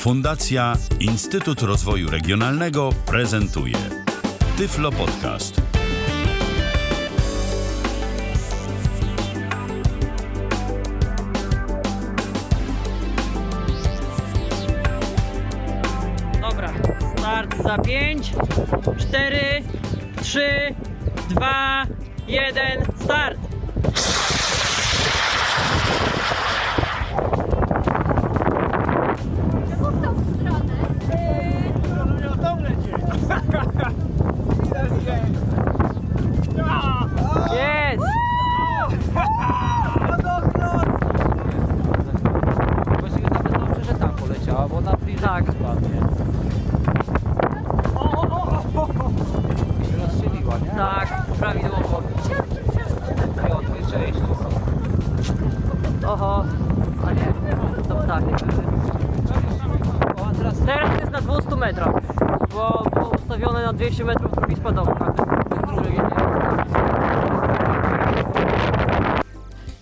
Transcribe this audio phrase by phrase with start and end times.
[0.00, 3.76] Fundacja Instytut Rozwoju Regionalnego prezentuje
[4.56, 5.62] Tyflo Podcast.
[16.40, 16.72] Dobra,
[17.18, 18.32] start za 5,
[18.98, 19.62] 4,
[20.22, 20.74] 3,
[21.28, 21.86] 2,
[22.28, 23.39] 1, start!
[63.80, 64.56] 200 metrów drugi.
[65.66, 66.02] Drugi nie.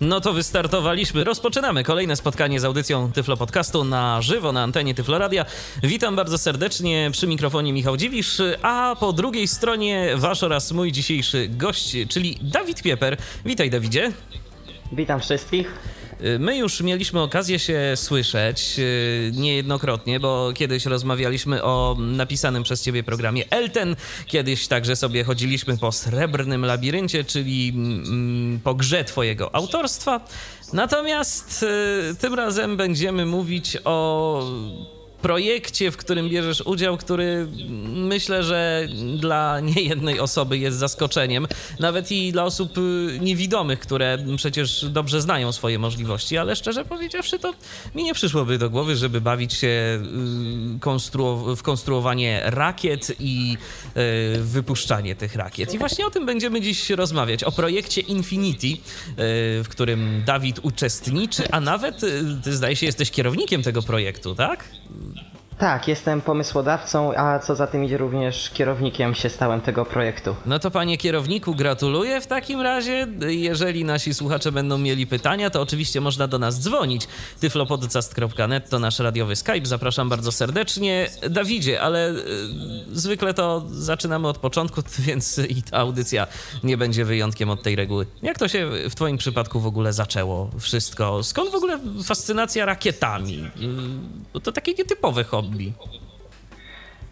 [0.01, 1.23] No to wystartowaliśmy.
[1.23, 5.45] Rozpoczynamy kolejne spotkanie z audycją Tyflo Podcastu na żywo na antenie Tyflo Radia.
[5.83, 11.47] Witam bardzo serdecznie przy mikrofonie Michał Dziwisz, a po drugiej stronie wasz oraz mój dzisiejszy
[11.49, 13.17] gość, czyli Dawid Pieper.
[13.45, 14.11] Witaj Dawidzie.
[14.91, 15.88] Witam wszystkich.
[16.39, 23.03] My już mieliśmy okazję się słyszeć yy, niejednokrotnie, bo kiedyś rozmawialiśmy o napisanym przez ciebie
[23.03, 23.95] programie Elten,
[24.27, 30.25] kiedyś także sobie chodziliśmy po srebrnym labiryncie, czyli mm, po grze twojego autorstwa.
[30.73, 31.61] Natomiast
[32.07, 34.43] yy, tym razem będziemy mówić o
[35.21, 37.47] projekcie, w którym bierzesz udział, który
[37.93, 41.47] myślę, że dla niejednej osoby jest zaskoczeniem,
[41.79, 47.39] nawet i dla osób y, niewidomych, które przecież dobrze znają swoje możliwości, ale szczerze powiedziawszy,
[47.39, 47.53] to
[47.95, 53.57] mi nie przyszłoby do głowy, żeby bawić się y, w konstruowanie rakiet i
[54.37, 55.73] y, wypuszczanie tych rakiet.
[55.73, 58.67] I właśnie o tym będziemy dziś rozmawiać, o projekcie Infinity,
[59.63, 62.01] w którym Dawid uczestniczy, a nawet,
[62.43, 64.78] ty zdaje się, jesteś kierownikiem tego projektu, tak?
[65.59, 70.35] Tak, jestem pomysłodawcą, a co za tym idzie również kierownikiem się stałem tego projektu.
[70.45, 73.07] No to panie kierowniku, gratuluję w takim razie.
[73.27, 77.07] Jeżeli nasi słuchacze będą mieli pytania, to oczywiście można do nas dzwonić.
[77.39, 79.65] tyflopodcast.net to nasz radiowy Skype.
[79.65, 81.09] Zapraszam bardzo serdecznie.
[81.29, 82.15] Dawidzie, ale y,
[82.91, 86.27] zwykle to zaczynamy od początku, więc i ta audycja
[86.63, 88.05] nie będzie wyjątkiem od tej reguły.
[88.21, 91.23] Jak to się w twoim przypadku w ogóle zaczęło wszystko?
[91.23, 93.49] Skąd w ogóle fascynacja rakietami?
[94.35, 95.48] Y, to takie nietypowe hobby.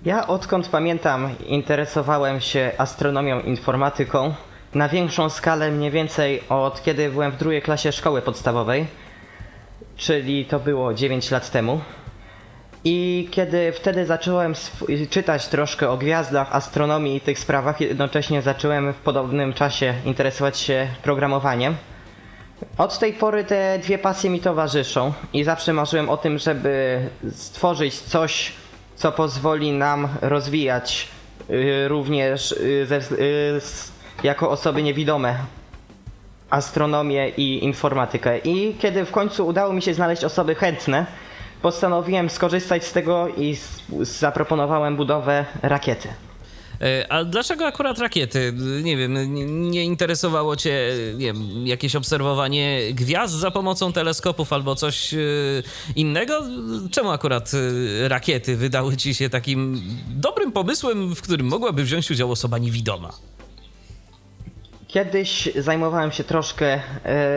[0.06, 4.34] Ja odkąd pamiętam interesowałem się astronomią, informatyką
[4.74, 8.86] na większą skalę mniej więcej od kiedy byłem w drugiej klasie szkoły podstawowej,
[9.98, 11.82] czyli to było 9 lat temu.
[12.84, 14.54] I kiedy wtedy zacząłem
[15.10, 20.88] czytać troszkę o gwiazdach, astronomii i tych sprawach, jednocześnie zacząłem w podobnym czasie interesować się
[21.04, 21.76] programowaniem.
[22.78, 27.00] Od tej pory te dwie pasje mi towarzyszą i zawsze marzyłem o tym, żeby
[27.32, 28.52] stworzyć coś,
[28.96, 31.08] co pozwoli nam rozwijać
[31.50, 33.62] y, również y, ze, y,
[34.24, 35.38] jako osoby niewidome
[36.50, 38.38] astronomię i informatykę.
[38.38, 41.06] I kiedy w końcu udało mi się znaleźć osoby chętne,
[41.62, 43.58] postanowiłem skorzystać z tego i
[44.02, 46.08] zaproponowałem budowę rakiety.
[46.82, 48.54] E, A dlaczego akurat rakiety?
[48.84, 49.34] Nie wiem,
[49.72, 50.80] nie, interesowało cię
[51.18, 55.18] nie wiem, jakieś obserwowanie gwiazd za pomocą teleskopów albo coś e,
[55.96, 56.42] innego?
[56.92, 57.52] Czemu akurat
[58.04, 63.10] e, rakiety wydały ci się takim dobrym pomysłem, w którym mogłaby wziąć udział osoba niewidoma?
[64.88, 66.82] Kiedyś zajmowałem się troszkę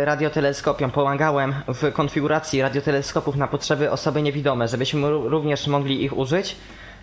[0.05, 6.57] radioteleskopią, pomagałem w konfiguracji radioteleskopów na potrzeby osoby niewidome, żebyśmy ró- również mogli ich użyć.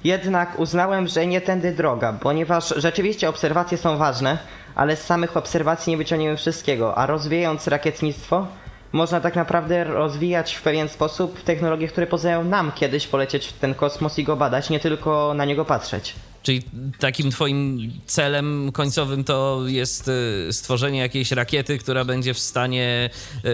[0.04, 4.38] Jednak uznałem, że nie tędy droga, ponieważ rzeczywiście obserwacje są ważne,
[4.76, 8.48] ale z samych obserwacji nie wyciągniemy wszystkiego, a rozwijając rakietnictwo,
[8.92, 13.74] można tak naprawdę rozwijać w pewien sposób technologie, które pozwalają nam kiedyś polecieć w ten
[13.74, 16.16] kosmos i go badać, nie tylko na niego patrzeć.
[16.48, 16.62] Czyli
[17.00, 20.12] takim twoim celem końcowym to jest
[20.48, 23.10] e, stworzenie jakiejś rakiety, która będzie w stanie,
[23.44, 23.50] e,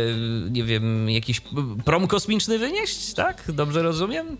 [0.49, 1.41] nie wiem, jakiś
[1.85, 3.43] prom kosmiczny wynieść, tak?
[3.51, 4.37] Dobrze rozumiem?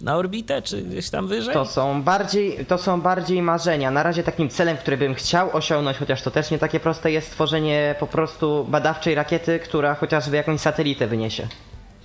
[0.00, 1.54] Na orbitę, czy gdzieś tam wyżej?
[1.54, 3.90] To są bardziej, to są bardziej marzenia.
[3.90, 7.26] Na razie takim celem, który bym chciał osiągnąć, chociaż to też nie takie proste, jest
[7.26, 11.48] stworzenie po prostu badawczej rakiety, która chociażby jakąś satelitę wyniesie.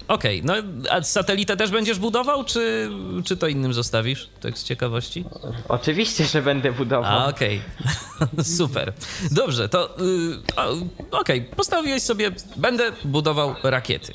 [0.09, 0.53] Okej, no
[0.89, 2.89] a satelitę też będziesz budował, czy,
[3.25, 4.29] czy to innym zostawisz?
[4.41, 5.25] Tak z ciekawości?
[5.67, 7.19] Oczywiście, że będę budował.
[7.19, 7.61] A, okej.
[8.57, 8.93] Super.
[9.31, 10.01] Dobrze, to y,
[10.55, 10.75] o,
[11.19, 14.13] okej, postanowiłeś sobie, będę budował rakiety.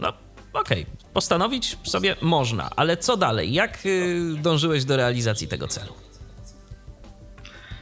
[0.00, 0.12] No,
[0.52, 0.86] okej.
[1.12, 3.52] postanowić sobie można, ale co dalej?
[3.52, 5.92] Jak y, dążyłeś do realizacji tego celu?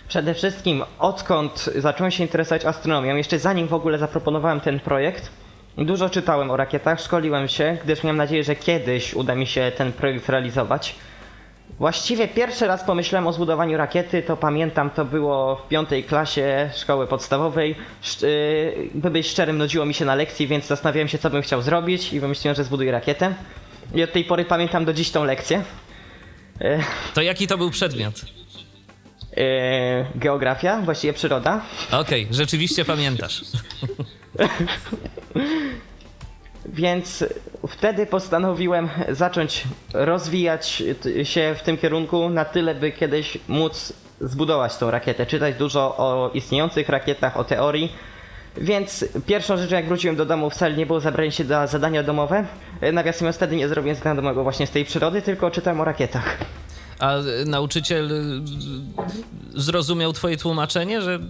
[0.08, 5.30] Przede wszystkim, odkąd zacząłem się interesować astronomią, jeszcze zanim w ogóle zaproponowałem ten projekt,
[5.78, 9.92] dużo czytałem o rakietach, szkoliłem się, gdyż miałem nadzieję, że kiedyś uda mi się ten
[9.92, 10.94] projekt realizować.
[11.78, 17.06] Właściwie pierwszy raz pomyślałem o zbudowaniu rakiety, to pamiętam, to było w piątej klasie szkoły
[17.06, 17.74] podstawowej.
[18.22, 21.62] Yy, by być szczerym, nudziło mi się na lekcji, więc zastanawiałem się, co bym chciał
[21.62, 23.34] zrobić i wymyśliłem, że zbuduję rakietę.
[23.94, 25.62] I od tej pory pamiętam do dziś tą lekcję.
[26.60, 26.78] Yy,
[27.14, 28.14] To jaki to był przedmiot?
[29.36, 29.42] yy,
[30.14, 31.60] geografia, właściwie przyroda.
[31.92, 33.40] Okej, rzeczywiście pamiętasz.
[36.68, 37.24] Więc
[37.68, 40.82] wtedy postanowiłem zacząć rozwijać
[41.22, 46.30] się w tym kierunku na tyle, by kiedyś móc zbudować tą rakietę, czytać dużo o
[46.34, 47.92] istniejących rakietach, o teorii.
[48.56, 52.44] Więc pierwszą rzeczą, jak wróciłem do domu, wcale nie było zabranie się za zadania domowe.
[52.92, 56.38] Nawiasem wtedy nie zrobiłem zadania domowego właśnie z tej przyrody, tylko czytałem o rakietach.
[56.98, 57.14] A
[57.46, 58.10] nauczyciel
[59.54, 61.20] zrozumiał twoje tłumaczenie, że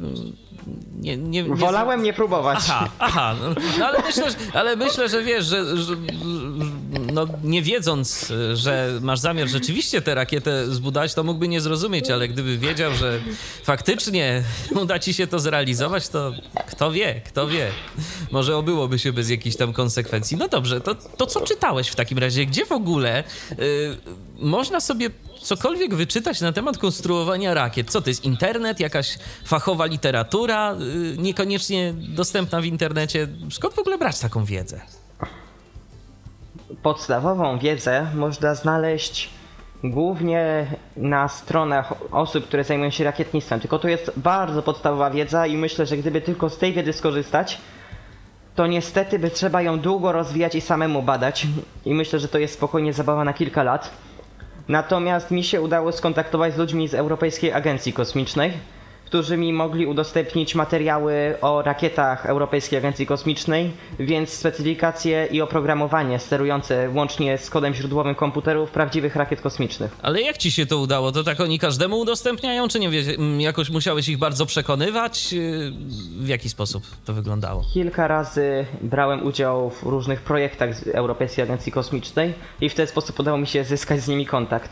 [0.97, 2.59] nie, nie, nie Wolałem nie próbować.
[2.59, 3.37] Aha, aha.
[3.41, 5.97] No, no ale, myślę, że, ale myślę, że wiesz, że, że
[7.13, 12.29] no, nie wiedząc, że masz zamiar rzeczywiście tę rakietę zbudować, to mógłby nie zrozumieć, ale
[12.29, 13.21] gdyby wiedział, że
[13.63, 14.43] faktycznie
[14.83, 16.33] uda ci się to zrealizować, to
[16.67, 17.71] kto wie, kto wie.
[18.31, 20.37] Może obyłoby się bez jakichś tam konsekwencji.
[20.37, 22.47] No dobrze, to, to co czytałeś w takim razie?
[22.47, 23.97] Gdzie w ogóle y,
[24.39, 25.11] można sobie
[25.47, 27.91] cokolwiek wyczytać na temat konstruowania rakiet?
[27.91, 28.25] Co to jest?
[28.25, 28.81] Internet?
[28.81, 30.75] Jakaś fachowa literatura?
[30.75, 33.29] y, Niekoniecznie dostępna w internecie?
[33.51, 34.81] Skąd w ogóle brać taką wiedzę?
[36.83, 39.31] podstawową wiedzę można znaleźć
[39.85, 40.67] głównie
[40.97, 43.61] na stronach osób, które zajmują się rakietnictwem.
[43.61, 47.59] Tylko to jest bardzo podstawowa wiedza i myślę, że gdyby tylko z tej wiedzy skorzystać,
[48.55, 51.47] to niestety by trzeba ją długo rozwijać i samemu badać.
[51.85, 53.91] I myślę, że to jest spokojnie zabawa na kilka lat.
[54.69, 58.53] Natomiast mi się udało skontaktować z ludźmi z Europejskiej Agencji Kosmicznej,
[59.07, 66.91] którzy mi mogli udostępnić materiały o rakietach Europejskiej Agencji Kosmicznej, więc specyfikacje i oprogramowanie sterujące
[66.95, 69.97] łącznie z kodem źródłowym komputerów prawdziwych rakiet kosmicznych.
[70.03, 71.13] Ale jak ci się to udało?
[71.13, 75.33] To tak oni każdemu udostępniają, czy nie wiesz, m, jakoś musiałeś ich bardzo przekonywać?
[75.33, 75.73] Yy,
[76.21, 77.65] W jaki sposób to wyglądało?
[77.75, 83.21] Kilka razy brałem udział w różnych projektach z Europejskiej Agencji Kosmicznej i w ten sposób
[83.21, 84.71] udało mi się zyskać z nimi kontakt.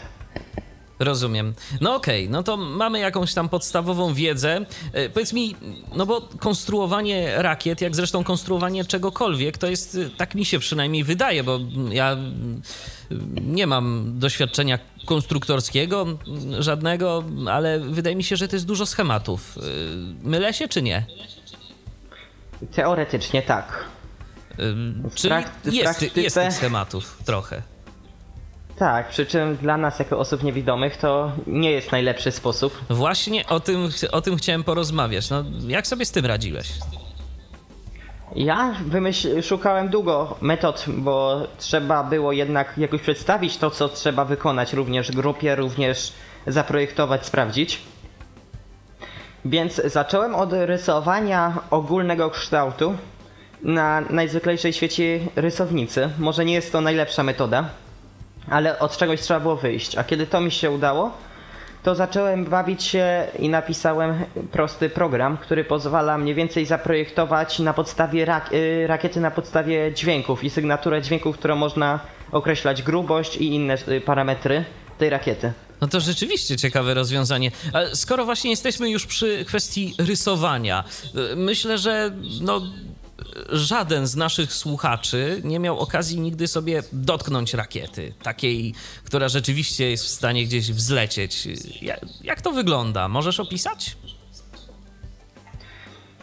[1.04, 1.54] Rozumiem.
[1.80, 4.66] No okej, no to mamy jakąś tam podstawową wiedzę.
[4.92, 5.56] E, Powiedz mi,
[5.96, 11.04] no bo konstruowanie rakiet, jak zresztą konstruowanie czegokolwiek, to jest, e, tak mi się przynajmniej
[11.04, 11.58] wydaje, bo
[11.92, 12.16] ja
[13.40, 16.06] nie mam doświadczenia konstruktorskiego
[16.58, 19.58] żadnego, ale wydaje mi się, że to jest dużo schematów.
[19.58, 21.06] E, Mylę się czy nie?
[22.74, 23.84] Teoretycznie tak.
[24.52, 24.56] E,
[25.14, 27.62] Czy prak- w jest, praktyce- jest tych schematów trochę?
[28.78, 32.80] Tak, przy czym dla nas jako osób niewidomych to nie jest najlepszy sposób.
[32.90, 35.30] Właśnie o tym, o tym chciałem porozmawiać.
[35.30, 36.68] No, jak sobie z tym radziłeś?
[38.36, 44.72] Ja wymyśl, szukałem długo metod, bo trzeba było jednak jakoś przedstawić to, co trzeba wykonać
[44.72, 46.12] również grupie, również
[46.46, 47.80] zaprojektować, sprawdzić.
[49.44, 52.94] Więc zacząłem od rysowania ogólnego kształtu
[53.62, 56.10] na najzwyklejszej świecie rysownicy.
[56.18, 57.68] Może nie jest to najlepsza metoda,
[58.50, 59.96] ale od czegoś trzeba było wyjść.
[59.96, 61.10] A kiedy to mi się udało,
[61.82, 68.24] to zacząłem bawić się i napisałem prosty program, który pozwala mniej więcej zaprojektować na podstawie
[68.24, 72.00] rak y, rakiety na podstawie dźwięków i sygnaturę dźwięków, którą można
[72.32, 74.64] określać grubość i inne y, parametry
[74.98, 75.52] tej rakiety.
[75.80, 77.50] No to rzeczywiście ciekawe rozwiązanie.
[77.94, 80.84] Skoro właśnie jesteśmy już przy kwestii rysowania,
[81.32, 82.10] y, myślę, że
[82.40, 82.62] no,
[83.48, 88.74] żaden z naszych słuchaczy nie miał okazji nigdy sobie dotknąć rakiety, takiej,
[89.04, 91.48] która rzeczywiście jest w stanie gdzieś wzlecieć.
[92.22, 93.08] Jak, to wygląda?
[93.08, 93.96] Możesz opisać?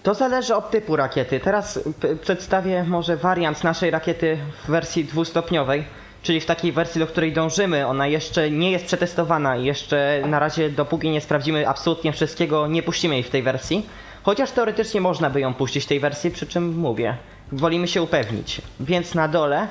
[0.03, 1.39] To zależy od typu rakiety.
[1.39, 1.79] Teraz
[2.21, 5.83] przedstawię może wariant naszej rakiety w wersji dwustopniowej,
[6.23, 7.87] czyli w takiej wersji, do której dążymy.
[7.87, 12.83] Ona jeszcze nie jest przetestowana i jeszcze na razie, dopóki nie sprawdzimy absolutnie wszystkiego, nie
[12.83, 13.85] puścimy jej w tej wersji.
[14.23, 17.17] Chociaż teoretycznie można by ją puścić tej wersji, przy czym mówię,
[17.51, 18.61] wolimy się upewnić.
[18.79, 19.67] Więc na dole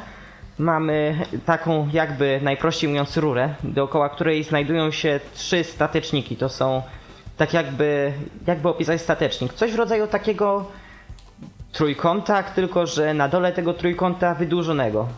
[0.59, 6.37] mamy taką jakby najprościej mówiąc rurę, dookoła której znajdują się trzy stateczniki.
[6.37, 6.83] To są
[7.37, 8.13] tak jakby,
[8.47, 9.53] jakby opisać statecznik.
[9.53, 10.65] Coś w rodzaju takiego
[11.73, 15.09] trójkąta, tylko że na dole tego trójkąta wydłużonego.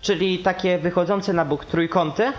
[0.00, 2.32] Czyli takie wychodzące na bok trójkąty,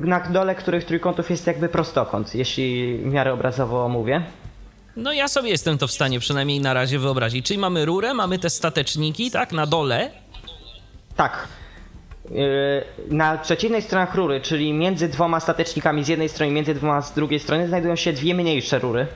[0.00, 4.22] na dole których trójkątów jest jakby prostokąt, jeśli w miarę obrazowo mówię.
[4.98, 7.46] No ja sobie jestem to w stanie przynajmniej na razie wyobrazić.
[7.46, 10.10] Czyli mamy rurę, mamy te stateczniki, tak, na dole.
[11.16, 11.48] Tak.
[12.30, 17.02] Yy, Na przeciwnej stronach rury, czyli między dwoma statecznikami z jednej strony i między dwoma
[17.02, 19.06] z drugiej strony, znajdują się dwie mniejsze rury,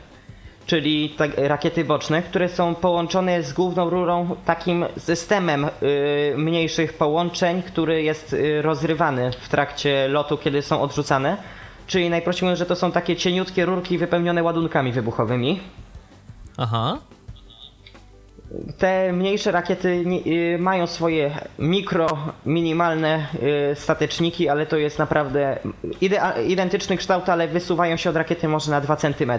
[0.66, 7.62] czyli tak, rakiety boczne, które są połączone z główną rurą takim systemem yy, mniejszych połączeń,
[7.62, 11.36] który jest yy, rozrywany w trakcie lotu, kiedy są odrzucane.
[11.92, 15.60] Czyli najprościej mówiąc, że to są takie cieniutkie rurki wypełnione ładunkami wybuchowymi.
[16.56, 16.98] Aha.
[18.78, 22.06] Te mniejsze rakiety y, mają swoje mikro,
[22.46, 23.26] minimalne
[23.72, 25.58] y, stateczniki, ale to jest naprawdę
[26.46, 29.32] identyczny kształt, ale wysuwają się od rakiety może na 2 cm.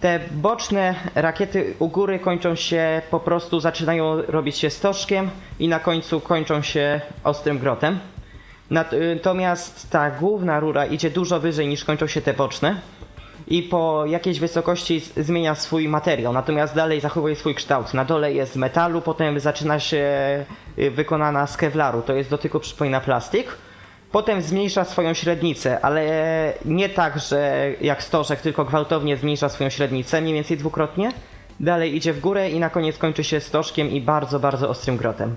[0.00, 5.80] Te boczne rakiety u góry kończą się po prostu, zaczynają robić się stożkiem i na
[5.80, 7.98] końcu kończą się ostrym grotem.
[8.70, 12.80] Natomiast ta główna rura idzie dużo wyżej niż kończą się te boczne
[13.46, 17.94] i po jakiejś wysokości zmienia swój materiał, natomiast dalej zachowuje swój kształt.
[17.94, 20.06] Na dole jest z metalu, potem zaczyna się
[20.78, 23.46] y, wykonana z kevlaru, to jest dotyku przypomina plastik.
[24.12, 26.04] Potem zmniejsza swoją średnicę, ale
[26.64, 31.12] nie tak, że jak stożek, tylko gwałtownie zmniejsza swoją średnicę, mniej więcej dwukrotnie.
[31.60, 35.36] Dalej idzie w górę i na koniec kończy się stożkiem i bardzo, bardzo ostrym grotem.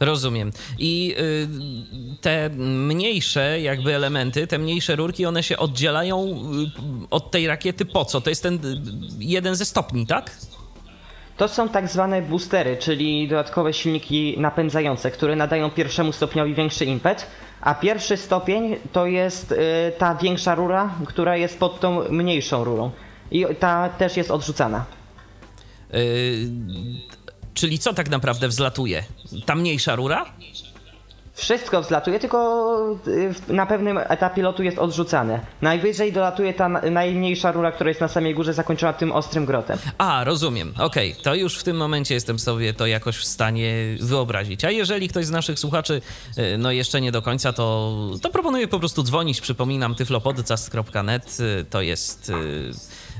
[0.00, 0.52] Rozumiem.
[0.78, 7.46] I y, te mniejsze jakby elementy, te mniejsze rurki, one się oddzielają y, od tej
[7.46, 8.20] rakiety po co?
[8.20, 8.58] To jest ten y,
[9.18, 10.30] jeden ze stopni, tak?
[11.36, 17.26] To są tak zwane boostery, czyli dodatkowe silniki napędzające, które nadają pierwszemu stopniowi większy impet,
[17.60, 19.54] a pierwszy stopień to jest
[19.98, 22.90] ta większa rura, która jest pod tą mniejszą rurą.
[23.30, 24.84] I ta też jest odrzucana.
[27.54, 29.04] Czyli co tak naprawdę wzlatuje?
[29.46, 30.24] Ta mniejsza rura?
[31.36, 32.76] Wszystko wzlatuje, tylko
[33.48, 35.40] y, na pewnym etapie lotu jest odrzucane.
[35.62, 39.78] Najwyżej dolatuje ta na- najmniejsza rura, która jest na samej górze, zakończona tym ostrym grotem.
[39.98, 40.74] A, rozumiem.
[40.78, 44.64] Okej, to już w tym momencie jestem sobie to jakoś w stanie wyobrazić.
[44.64, 46.00] A jeżeli ktoś z naszych słuchaczy
[46.38, 47.92] y, no jeszcze nie do końca, to,
[48.22, 49.40] to proponuję po prostu dzwonić.
[49.40, 52.32] Przypominam, tyflopodcast.net y, to jest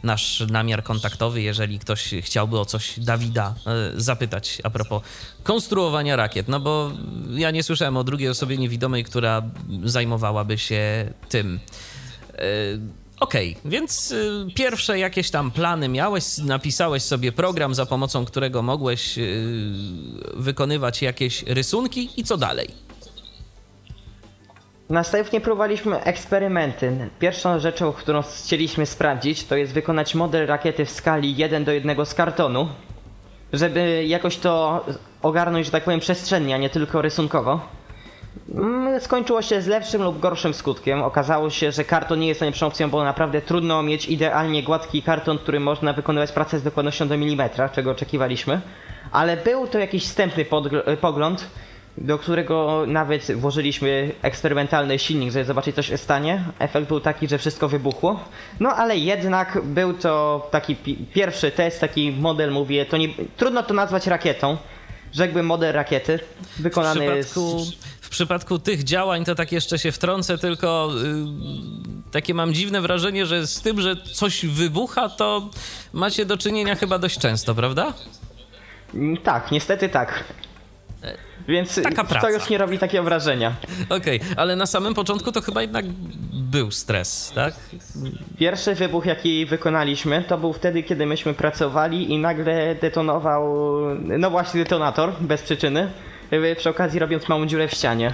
[0.04, 3.54] nasz namiar kontaktowy, jeżeli ktoś chciałby o coś Dawida
[3.96, 5.02] y, zapytać a propos
[5.42, 6.48] konstruowania rakiet.
[6.48, 6.90] No bo
[7.30, 9.42] ja nie słyszałem o drugiej osobie niewidomej, która
[9.84, 11.60] zajmowałaby się tym.
[12.38, 18.62] Y, Okej, więc y, pierwsze jakieś tam plany miałeś, napisałeś sobie program, za pomocą którego
[18.62, 19.18] mogłeś
[20.36, 22.68] wykonywać jakieś rysunki i co dalej?
[24.90, 27.08] Następnie próbowaliśmy eksperymenty.
[27.18, 32.06] Pierwszą rzeczą, którą chcieliśmy sprawdzić, to jest wykonać model rakiety w skali 1 do 1
[32.06, 32.68] z kartonu,
[33.52, 34.84] żeby jakoś to
[35.22, 37.60] ogarnąć, że tak powiem, przestrzennie, a nie tylko rysunkowo.
[38.54, 41.02] Mm, Skończyło się z lepszym lub gorszym skutkiem.
[41.02, 45.38] Okazało się, że karton nie jest najlepszą opcją, bo naprawdę trudno mieć idealnie gładki karton,
[45.38, 48.60] który można wykonywać pracę z dokładnością do milimetra, czego oczekiwaliśmy.
[49.12, 50.44] Ale był to jakiś wstępny
[51.00, 51.46] pogląd,
[51.98, 56.44] do którego nawet włożyliśmy eksperymentalny silnik, żeby zobaczyć co się stanie.
[56.58, 58.20] Efekt był taki, że wszystko wybuchło.
[58.60, 63.62] No ale jednak był to taki pi- pierwszy test, taki model, mówię, to nie, trudno
[63.62, 64.56] to nazwać rakietą.
[65.12, 66.18] Rzekłbym model rakiety,
[66.58, 67.74] W wykonany przypadku, z...
[68.00, 70.90] w przypadku tych działań to tak jeszcze się wtrącę, tylko
[72.06, 75.48] y, takie mam dziwne wrażenie, że z tym, że coś wybucha, to
[75.92, 77.92] macie do czynienia chyba dość często, prawda?
[78.94, 80.24] Mm, Tak, niestety tak.
[81.48, 82.30] Więc taka to praca.
[82.30, 83.54] już nie robi takiego wrażenia.
[83.88, 85.84] Okej, ale na samym początku to chyba jednak
[86.32, 87.54] był stres, tak?
[88.38, 93.54] Pierwszy wybuch, jaki wykonaliśmy, to był wtedy, kiedy myśmy pracowali i nagle detonował,
[94.18, 95.90] no właśnie detonator, bez przyczyny,
[96.56, 98.12] przy okazji robiąc małą dziurę w ścianie.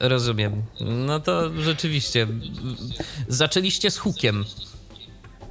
[0.00, 0.62] Rozumiem.
[0.80, 2.26] No to rzeczywiście.
[3.28, 4.44] Zaczęliście z hukiem.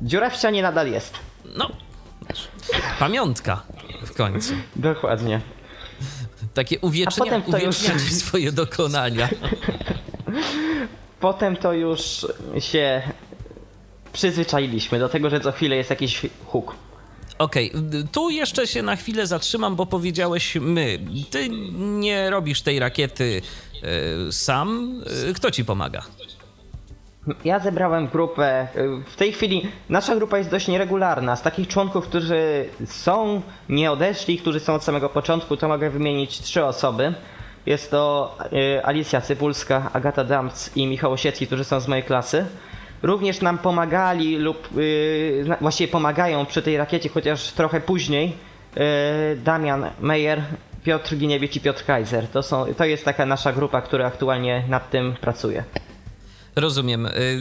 [0.02, 1.14] Dziura w ścianie nadal jest.
[1.56, 1.72] No,
[3.00, 3.62] pamiątka
[4.06, 4.54] w końcu.
[4.76, 5.42] Dokładnie.
[6.54, 9.30] Takie uwiecznia, to już- uwieczniacie swoje dokonania.
[11.20, 12.26] Potem to już
[12.60, 13.02] się
[14.14, 16.76] przyzwyczailiśmy do tego, że co chwilę jest jakiś huk.
[17.38, 17.72] Okej,
[18.12, 21.00] tu jeszcze się na chwilę zatrzymam, bo powiedziałeś my.
[21.30, 23.42] Ty nie robisz tej rakiety
[24.28, 25.02] e, sam.
[25.30, 26.02] E, Kto ci pomaga?
[27.46, 28.68] Ja zebrałem grupę.
[28.76, 31.36] y, W tej chwili nasza grupa jest dość nieregularna.
[31.36, 36.40] Z takich członków, którzy są, nie odeszli, którzy są od samego początku, to mogę wymienić
[36.40, 37.14] trzy osoby.
[37.66, 42.46] Jest to y, Alicja Cypulska, Agata Damc i Michał Osiecki, którzy są z mojej klasy.
[43.04, 48.52] Również nam pomagali lub y, właściwie pomagają przy tej rakiecie, chociaż trochę później.
[49.38, 50.42] Damian Meyer,
[50.84, 52.28] Piotr Giniewicz i Piotr Kaiser.
[52.28, 55.64] To, są, to jest taka nasza grupa, która aktualnie nad tym pracuje.
[56.56, 57.06] Rozumiem.
[57.06, 57.40] Y,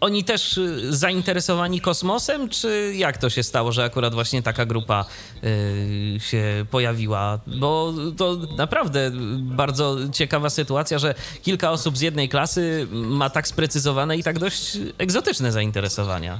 [0.00, 5.04] oni też y, zainteresowani kosmosem, czy jak to się stało, że akurat właśnie taka grupa
[5.44, 7.38] y, się pojawiła?
[7.46, 14.16] Bo to naprawdę bardzo ciekawa sytuacja, że kilka osób z jednej klasy ma tak sprecyzowane
[14.16, 16.38] i tak dość egzotyczne zainteresowania.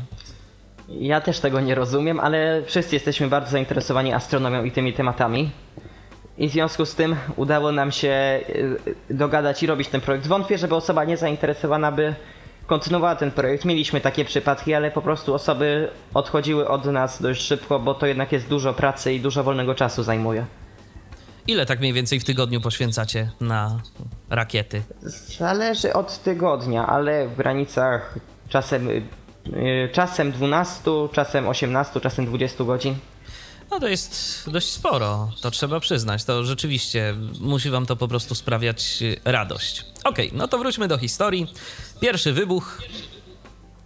[0.89, 5.51] Ja też tego nie rozumiem, ale wszyscy jesteśmy bardzo zainteresowani astronomią i tymi tematami.
[6.41, 10.27] I w związku z tym udało nam się y, dogadać i robić ten projekt.
[10.27, 12.15] Wątpię, żeby osoba niezainteresowana by
[12.67, 13.65] kontynuowała ten projekt.
[13.65, 18.33] Mieliśmy takie przypadki, ale po prostu osoby odchodziły od nas dość szybko, bo to jednak
[18.33, 20.47] jest dużo pracy i dużo wolnego czasu zajmuje.
[21.47, 23.81] Ile tak mniej więcej w tygodniu poświęcacie na
[24.31, 24.83] rakiety?
[25.39, 28.15] Zależy od tygodnia, ale w granicach
[28.49, 29.03] czasem, y,
[29.47, 32.95] y, czasem 12, czasem 18, czasem 20 godzin.
[33.71, 36.25] No to jest dość sporo, to trzeba przyznać.
[36.25, 39.85] To rzeczywiście musi wam to po prostu sprawiać y, radość.
[40.05, 41.47] Okej, no to wróćmy do historii.
[42.01, 42.83] Pierwszy wybuch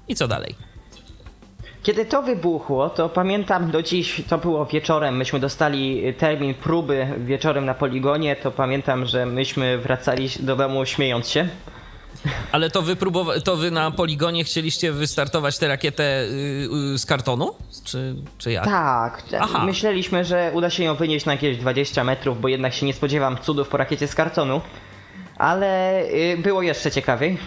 [0.09, 0.55] i co dalej?
[1.83, 7.65] Kiedy to wybuchło, to pamiętam do dziś, to było wieczorem, myśmy dostali termin próby wieczorem
[7.65, 11.49] na poligonie, to pamiętam, że myśmy wracali do domu śmiejąc się.
[12.53, 17.07] Ale to wy, próbowa- to wy na poligonie chcieliście wystartować tę rakietę y, y, z
[17.07, 17.55] kartonu?
[17.85, 18.65] Czy, czy jak?
[18.65, 19.65] Tak, Aha.
[19.67, 23.39] myśleliśmy, że uda się ją wynieść na jakieś 20 metrów, bo jednak się nie spodziewam
[23.39, 24.61] cudów po rakiecie z kartonu.
[25.39, 27.39] Ale y, było jeszcze ciekawiej.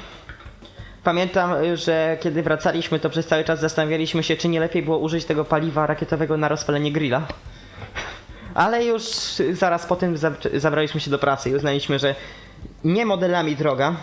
[1.03, 5.25] Pamiętam, że kiedy wracaliśmy, to przez cały czas zastanawialiśmy się, czy nie lepiej było użyć
[5.25, 7.27] tego paliwa rakietowego na rozpalenie grilla.
[8.53, 9.03] Ale już
[9.51, 12.15] zaraz po tym za- zabraliśmy się do pracy i uznaliśmy, że
[12.83, 13.95] nie modelami droga.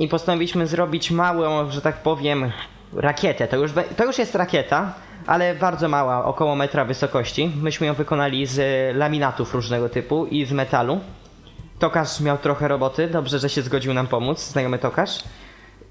[0.00, 2.52] I postanowiliśmy zrobić małą, że tak powiem,
[2.92, 3.48] rakietę.
[3.48, 4.92] To już, to już jest rakieta,
[5.26, 7.52] ale bardzo mała, około metra wysokości.
[7.62, 11.00] Myśmy ją wykonali z laminatów różnego typu i z metalu.
[11.78, 15.18] Tokarz miał trochę roboty, dobrze, że się zgodził nam pomóc, znajomy tokarz.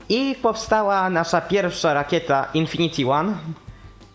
[0.09, 3.33] I powstała nasza pierwsza rakieta Infinity One,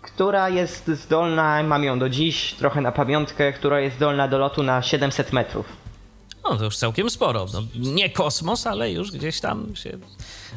[0.02, 4.62] która jest zdolna, mam ją do dziś, trochę na pamiątkę, która jest zdolna do lotu
[4.62, 5.83] na 700 metrów.
[6.44, 7.46] No to już całkiem sporo.
[7.52, 9.98] No, nie kosmos, ale już gdzieś tam się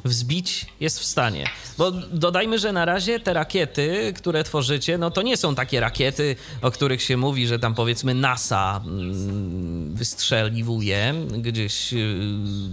[0.05, 1.49] wzbić jest w stanie.
[1.77, 6.35] Bo dodajmy, że na razie te rakiety, które tworzycie, no to nie są takie rakiety,
[6.61, 11.93] o których się mówi, że tam powiedzmy NASA mm, wystrzeliwuje gdzieś.
[11.93, 12.15] y,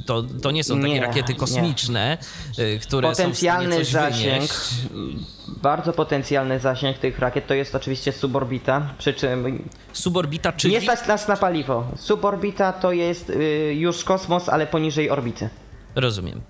[0.07, 1.39] To, to nie są takie Nie, rakiety nie.
[1.39, 2.19] kosmiczne,
[2.59, 4.53] y, które Potencjalny są w stanie coś zasięg,
[4.91, 5.25] wynieść.
[5.63, 10.75] Bardzo potencjalny zasięg tych rakiet to jest oczywiście suborbita, przy czym Suborbita, czyli...
[10.75, 11.85] nie stać nas na paliwo.
[11.97, 15.49] Suborbita to jest y, już kosmos, ale poniżej orbity.
[15.95, 16.41] Rozumiem.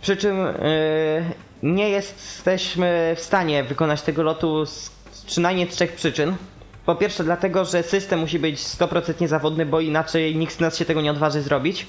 [0.00, 0.54] Przy czym y,
[1.62, 6.36] nie jesteśmy w stanie wykonać tego lotu z, z przynajmniej trzech przyczyn.
[6.86, 10.84] Po pierwsze dlatego, że system musi być 100% zawodny, bo inaczej nikt z nas się
[10.84, 11.86] tego nie odważy zrobić.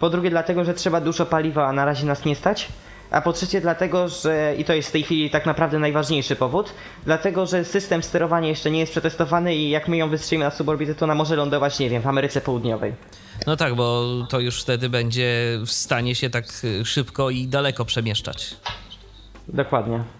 [0.00, 2.68] Po drugie dlatego, że trzeba dużo paliwa, a na razie nas nie stać.
[3.10, 6.72] A po trzecie dlatego, że, i to jest w tej chwili tak naprawdę najważniejszy powód,
[7.04, 10.94] dlatego, że system sterowania jeszcze nie jest przetestowany i jak my ją wystrzelimy na suborbitę,
[10.94, 12.92] to ona może lądować, nie wiem, w Ameryce Południowej.
[13.46, 17.84] No tak, bo to już wtedy będzie w stanie się tak y, szybko i daleko
[17.84, 18.56] przemieszczać.
[19.48, 20.19] Dokładnie.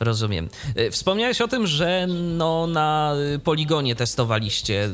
[0.00, 0.48] Rozumiem.
[0.78, 4.90] Y, Wspomniałeś o tym, że no na poligonie testowaliście y,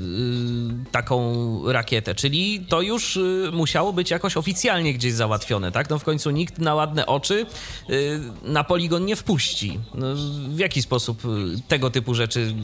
[0.93, 1.33] taką
[1.73, 5.91] rakietę, czyli to już y, musiało być jakoś oficjalnie gdzieś załatwione, tak?
[5.91, 7.47] No w końcu nikt na ładne oczy
[7.91, 9.81] y, na poligon nie wpuści.
[9.95, 10.07] No,
[10.49, 11.23] w jaki sposób
[11.69, 12.55] tego typu rzeczy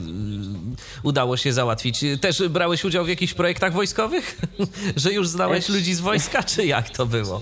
[1.03, 2.05] udało się załatwić?
[2.20, 4.38] Też brałeś udział w jakichś projektach wojskowych?
[4.96, 7.40] że już znałeś ludzi z wojska, czy jak to było?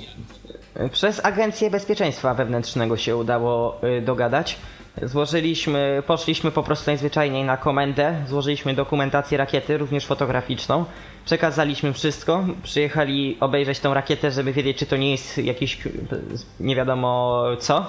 [0.93, 4.57] Przez Agencję Bezpieczeństwa Wewnętrznego się udało dogadać.
[5.03, 10.85] Złożyliśmy, poszliśmy po prostu najzwyczajniej na komendę, złożyliśmy dokumentację rakiety, również fotograficzną.
[11.25, 15.79] Przekazaliśmy wszystko, przyjechali obejrzeć tą rakietę, żeby wiedzieć, czy to nie jest jakiś
[16.61, 17.87] nie wiadomo co.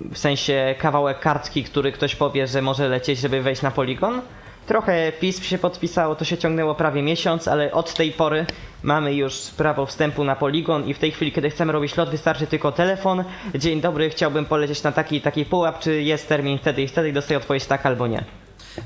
[0.00, 4.20] W sensie kawałek kartki, który ktoś powie, że może lecieć, żeby wejść na poligon.
[4.66, 8.46] Trochę pism się podpisało, to się ciągnęło prawie miesiąc, ale od tej pory
[8.82, 12.46] mamy już prawo wstępu na poligon i w tej chwili, kiedy chcemy robić lot, wystarczy
[12.46, 13.24] tylko telefon.
[13.54, 17.38] Dzień dobry, chciałbym polecieć na taki taki pułap, czy jest termin wtedy i wtedy dostaję
[17.38, 18.24] odpowiedź tak albo nie.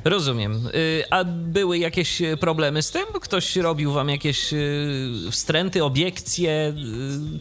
[0.04, 0.68] Rozumiem.
[0.74, 3.06] Y, A były jakieś y, problemy z tym?
[3.20, 6.74] Ktoś robił wam jakieś y, wstręty, obiekcje,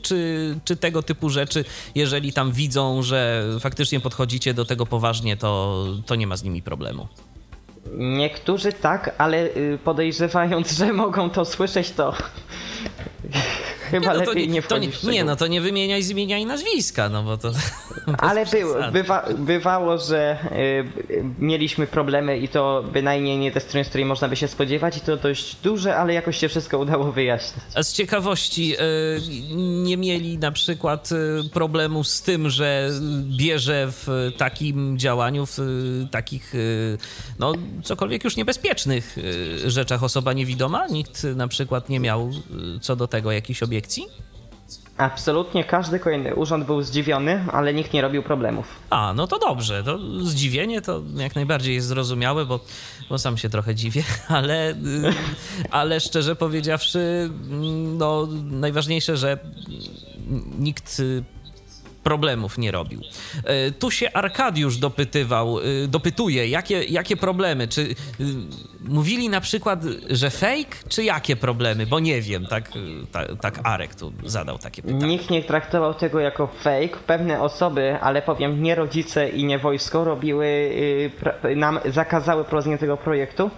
[0.01, 1.65] czy, czy tego typu rzeczy?
[1.95, 6.61] Jeżeli tam widzą, że faktycznie podchodzicie do tego poważnie, to, to nie ma z nimi
[6.61, 7.07] problemu.
[7.93, 12.13] Niektórzy tak, ale y, podejrzewając, że mogą to słyszeć, to
[13.91, 15.23] chyba no to lepiej nie nie, wchodzić nie, szczegóły.
[15.23, 17.51] no to nie wymieniaj z imienia i nazwiska, no bo to...
[18.17, 18.91] Ale był, przesady.
[18.91, 20.37] bywa, bywało, że
[21.09, 24.97] y, mieliśmy problemy i to bynajmniej nie te strony, z której można by się spodziewać
[24.97, 27.63] i to dość duże, ale jakoś się wszystko udało wyjaśnić.
[27.75, 28.81] A z ciekawości, e,
[29.57, 32.89] nie mieli na przykład e, problemu z tym, że
[33.37, 35.63] bierze w takim działaniu, w e,
[36.11, 36.53] takich,
[37.39, 39.17] no cokolwiek już niebezpiecznych
[39.65, 40.87] e, rzeczach osoba niewidoma?
[40.87, 42.29] Nikt na przykład nie miał
[42.75, 44.07] e, co do tego jakichś obiekcji?
[44.97, 48.65] Absolutnie każdy kolejny urząd był zdziwiony, ale nikt nie robił problemów.
[48.89, 49.83] A, no to dobrze.
[49.83, 52.59] To zdziwienie to jak najbardziej jest zrozumiałe, bo,
[53.09, 54.75] bo sam się trochę dziwię, ale, y,
[55.71, 59.37] ale szczerze powiedziawszy, mm, no najważniejsze, że
[60.59, 61.23] nikt y,
[62.03, 63.01] problemów nie robił.
[63.67, 67.95] Y, Tu się Arkadiusz dopytywał, y, dopytuje, jakie, jakie problemy, czy y,
[68.87, 69.79] mówili na przykład,
[70.09, 72.79] że fake, czy jakie problemy, bo nie wiem, tak, y,
[73.11, 75.07] ta, tak Arek tu zadał takie pytanie.
[75.07, 76.97] Nikt nie traktował tego jako fake.
[77.07, 80.71] Pewne osoby, ale powiem nie rodzice i nie wojsko, robiły,
[81.55, 83.49] nam zakazały prowadzenie tego projektu,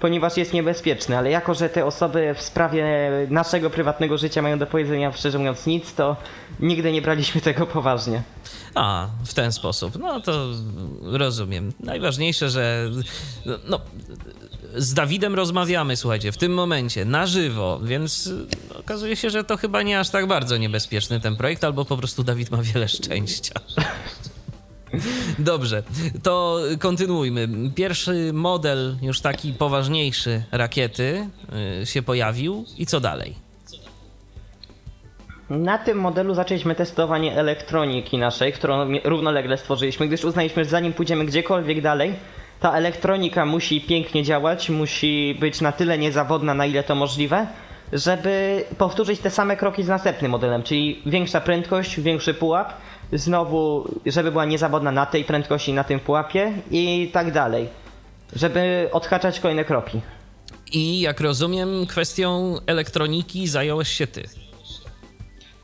[0.00, 1.18] ponieważ jest niebezpieczny.
[1.18, 2.86] Ale jako, że te osoby w sprawie
[3.30, 6.16] naszego prywatnego życia mają do powiedzenia szczerze mówiąc nic, to
[6.60, 8.22] nigdy nie braliśmy tego poważnie.
[8.74, 9.98] A, w ten sposób.
[9.98, 10.46] No to
[11.02, 11.72] rozumiem.
[11.80, 12.90] Najważniejsze, że
[13.68, 13.80] no,
[14.76, 18.30] z Dawidem rozmawiamy, słuchajcie, w tym momencie, na żywo, więc
[18.80, 22.24] okazuje się, że to chyba nie aż tak bardzo niebezpieczny ten projekt, albo po prostu
[22.24, 23.54] Dawid ma wiele szczęścia.
[25.38, 25.82] Dobrze,
[26.22, 27.48] to kontynuujmy.
[27.74, 31.28] Pierwszy model, już taki poważniejszy rakiety
[31.82, 33.34] y, się pojawił i co dalej?
[35.50, 41.24] Na tym modelu zaczęliśmy testowanie elektroniki naszej, którą równolegle stworzyliśmy, gdyż uznaliśmy, że zanim pójdziemy
[41.24, 42.14] gdziekolwiek dalej,
[42.60, 47.46] ta elektronika musi pięknie działać, musi być na tyle niezawodna, na ile to możliwe,
[47.92, 52.72] żeby powtórzyć te same kroki z następnym modelem, czyli większa prędkość, większy pułap,
[53.12, 57.68] znowu, żeby była niezawodna na tej prędkości, na tym pułapie i tak dalej,
[58.36, 60.00] żeby odhaczać kolejne kroki.
[60.72, 64.22] I jak rozumiem, kwestią elektroniki zająłeś się ty.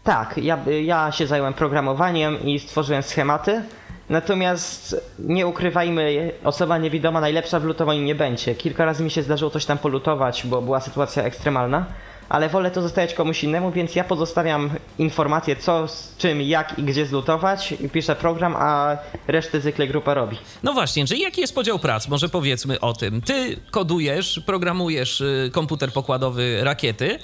[0.05, 3.63] Tak, ja, ja się zająłem programowaniem i stworzyłem schematy.
[4.09, 8.55] Natomiast nie ukrywajmy, osoba niewidoma najlepsza w lutowaniu nie będzie.
[8.55, 11.87] Kilka razy mi się zdarzyło coś tam polutować, bo była sytuacja ekstremalna,
[12.35, 16.83] ale wolę to zostawiać komuś innemu, więc ja pozostawiam informacje co, z czym, jak i
[16.83, 18.97] gdzie zlutować piszę program, a
[19.29, 20.37] resztę zwykle grupa robi.
[20.63, 22.09] No właśnie, czyli jaki jest podział prac?
[22.09, 23.23] Może powiedzmy o tym.
[23.23, 27.19] Ty kodujesz, programujesz y, komputer pokładowy rakiety, y,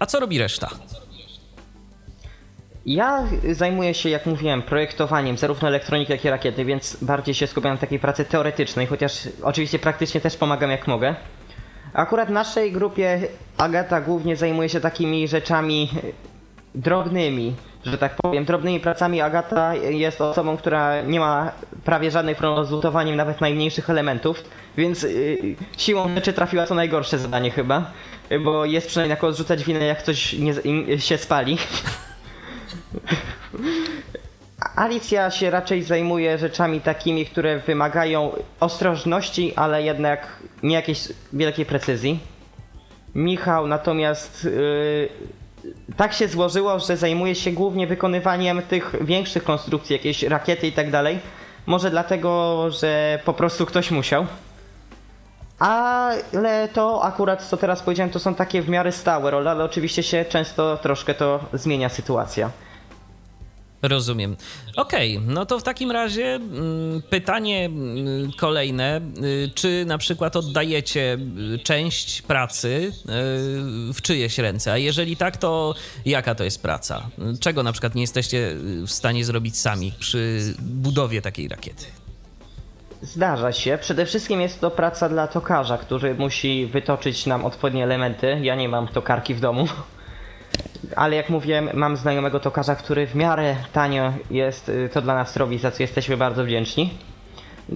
[0.00, 0.68] a co robi reszta?
[2.86, 7.72] Ja zajmuję się, jak mówiłem, projektowaniem zarówno elektroniki, jak i rakiety, więc bardziej się skupiam
[7.72, 11.14] na takiej pracy teoretycznej, chociaż oczywiście praktycznie też pomagam jak mogę.
[11.96, 13.20] Akurat w naszej grupie
[13.58, 15.90] Agata głównie zajmuje się takimi rzeczami
[16.74, 17.54] drobnymi,
[17.84, 19.20] że tak powiem, drobnymi pracami.
[19.20, 21.52] Agata jest osobą, która nie ma
[21.84, 24.44] prawie żadnych problemów z lutowaniem nawet najmniejszych elementów,
[24.76, 27.90] więc yy, siłą rzeczy trafiła to najgorsze zadanie chyba,
[28.44, 30.54] bo jest przynajmniej na kogo zrzucać winę, jak coś nie,
[31.00, 31.58] się spali.
[34.76, 40.26] Alicja się raczej zajmuje rzeczami takimi, które wymagają ostrożności, ale jednak
[40.62, 42.18] nie jakiejś wielkiej precyzji.
[43.14, 45.08] Michał natomiast yy,
[45.96, 50.90] tak się złożyło, że zajmuje się głównie wykonywaniem tych większych konstrukcji, jakieś rakiety i tak
[50.90, 51.18] dalej.
[51.66, 54.26] Może dlatego, że po prostu ktoś musiał.
[55.58, 60.02] Ale to akurat, co teraz powiedziałem, to są takie w miarę stałe role, ale oczywiście
[60.02, 62.50] się często troszkę to zmienia sytuacja.
[63.82, 64.36] Rozumiem.
[64.76, 69.00] Okej, no to w takim razie mm, pytanie mm, kolejne.
[69.22, 71.18] Y, Czy na przykład oddajecie
[71.54, 72.92] y, część pracy
[73.88, 74.72] y, w czyjeś ręce?
[74.72, 77.06] A jeżeli tak, to jaka to jest praca?
[77.40, 81.84] Czego na przykład nie jesteście w stanie zrobić sami przy budowie takiej rakiety?
[83.02, 83.78] Zdarza się.
[83.80, 88.38] Przede wszystkim jest to praca dla tokarza, który musi wytoczyć nam odpowiednie elementy.
[88.42, 89.68] Ja nie mam tokarki w domu.
[90.96, 95.36] Ale jak mówiłem, mam znajomego tokarza, który w miarę tanio jest y, to dla nas
[95.36, 96.90] robi, za co jesteśmy bardzo wdzięczni.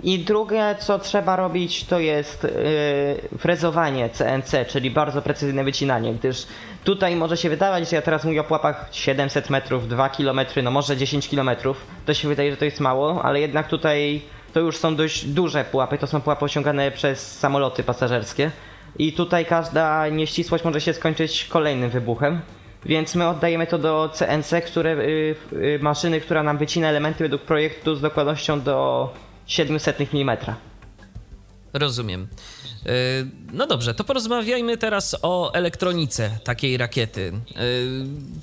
[0.03, 6.47] I drugie, co trzeba robić, to jest yy, frezowanie CNC, czyli bardzo precyzyjne wycinanie, gdyż
[6.85, 10.71] tutaj może się wydawać, że ja teraz mówię o pułapach 700 metrów, 2 km, no
[10.71, 11.51] może 10 km.
[12.07, 15.65] To się wydaje, że to jest mało, ale jednak tutaj to już są dość duże
[15.65, 18.51] pułapy, to są pułapy osiągane przez samoloty pasażerskie.
[18.99, 22.41] I tutaj każda nieścisłość może się skończyć kolejnym wybuchem.
[22.85, 27.43] Więc my oddajemy to do CNC, które, y, y, maszyny, która nam wycina elementy według
[27.43, 29.09] projektu z dokładnością do
[29.47, 30.37] 700 mm.
[31.73, 32.29] Rozumiem.
[32.87, 32.93] E,
[33.53, 37.33] no dobrze, to porozmawiajmy teraz o elektronice takiej rakiety.
[37.57, 37.61] E,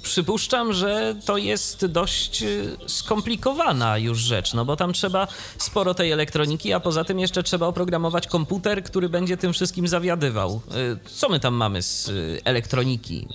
[0.04, 2.48] przypuszczam, że to jest dość e,
[2.88, 7.68] skomplikowana już rzecz, no bo tam trzeba sporo tej elektroniki, a poza tym jeszcze trzeba
[7.68, 10.62] oprogramować komputer, który będzie tym wszystkim zawiadywał.
[11.06, 12.12] Co my tam mamy z
[12.44, 13.28] elektroniki,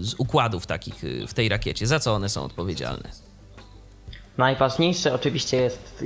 [0.00, 0.94] z układów takich
[1.28, 1.86] w tej rakiecie?
[1.86, 3.25] Za co one są odpowiedzialne?
[4.38, 6.04] Najważniejsze oczywiście jest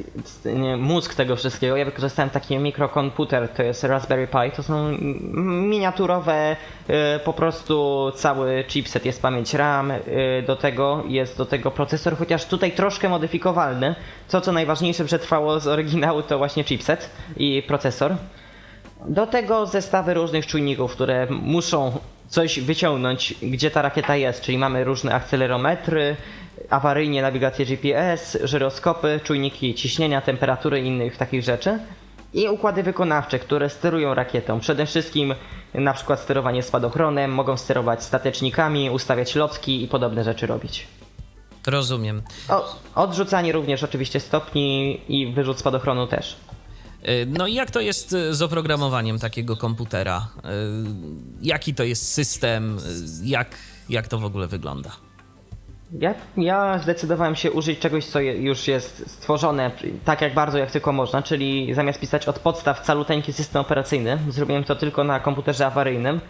[0.79, 1.77] mózg tego wszystkiego.
[1.77, 4.57] Ja wykorzystałem taki mikrokomputer, to jest Raspberry Pi.
[4.57, 4.97] To są
[5.43, 6.57] miniaturowe,
[6.91, 10.01] y, po prostu cały chipset, jest pamięć RAM, y,
[10.47, 13.95] do tego jest do tego procesor, chociaż tutaj troszkę modyfikowalny.
[14.29, 18.17] To co najważniejsze przetrwało z oryginału to właśnie chipset i procesor.
[19.09, 21.99] Do tego zestawy różnych czujników, które muszą
[22.31, 26.17] coś wyciągnąć, gdzie ta rakieta jest, czyli mamy różne akcelerometry,
[26.71, 31.79] awaryjnie nawigację GPS, żyroskopy, czujniki ciśnienia, temperatury i innych takich rzeczy.
[32.33, 34.61] I układy wykonawcze, które sterują rakietą.
[34.61, 35.35] Przede wszystkim
[35.75, 40.87] na przykład sterowanie spadochronem, mogą sterować statecznikami, ustawiać lotki i podobne rzeczy robić.
[41.67, 42.23] Rozumiem.
[42.49, 46.37] O, odrzucanie również oczywiście stopni i wyrzut spadochronu też.
[47.09, 50.29] Y, no i jak to jest y, z oprogramowaniem takiego komputera?
[50.37, 50.49] Y,
[51.43, 52.79] jaki to jest system?
[53.23, 53.49] Jak,
[53.89, 54.91] jak to w ogóle wygląda?
[55.99, 59.71] Ja, ja zdecydowałem się użyć czegoś, co już jest stworzone
[60.05, 64.65] tak jak bardzo jak tylko można, czyli zamiast pisać od podstaw caluteńki system operacyjny, zrobiłem
[64.65, 66.21] to tylko na komputerze awaryjnym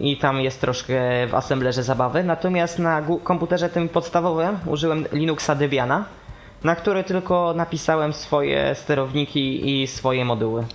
[0.00, 2.24] i tam jest troszkę w assemblerze zabawy.
[2.24, 6.04] Natomiast na komputerze tym podstawowym użyłem Linuxa Debiana,
[6.64, 10.66] na który tylko napisałem swoje sterowniki i swoje moduły.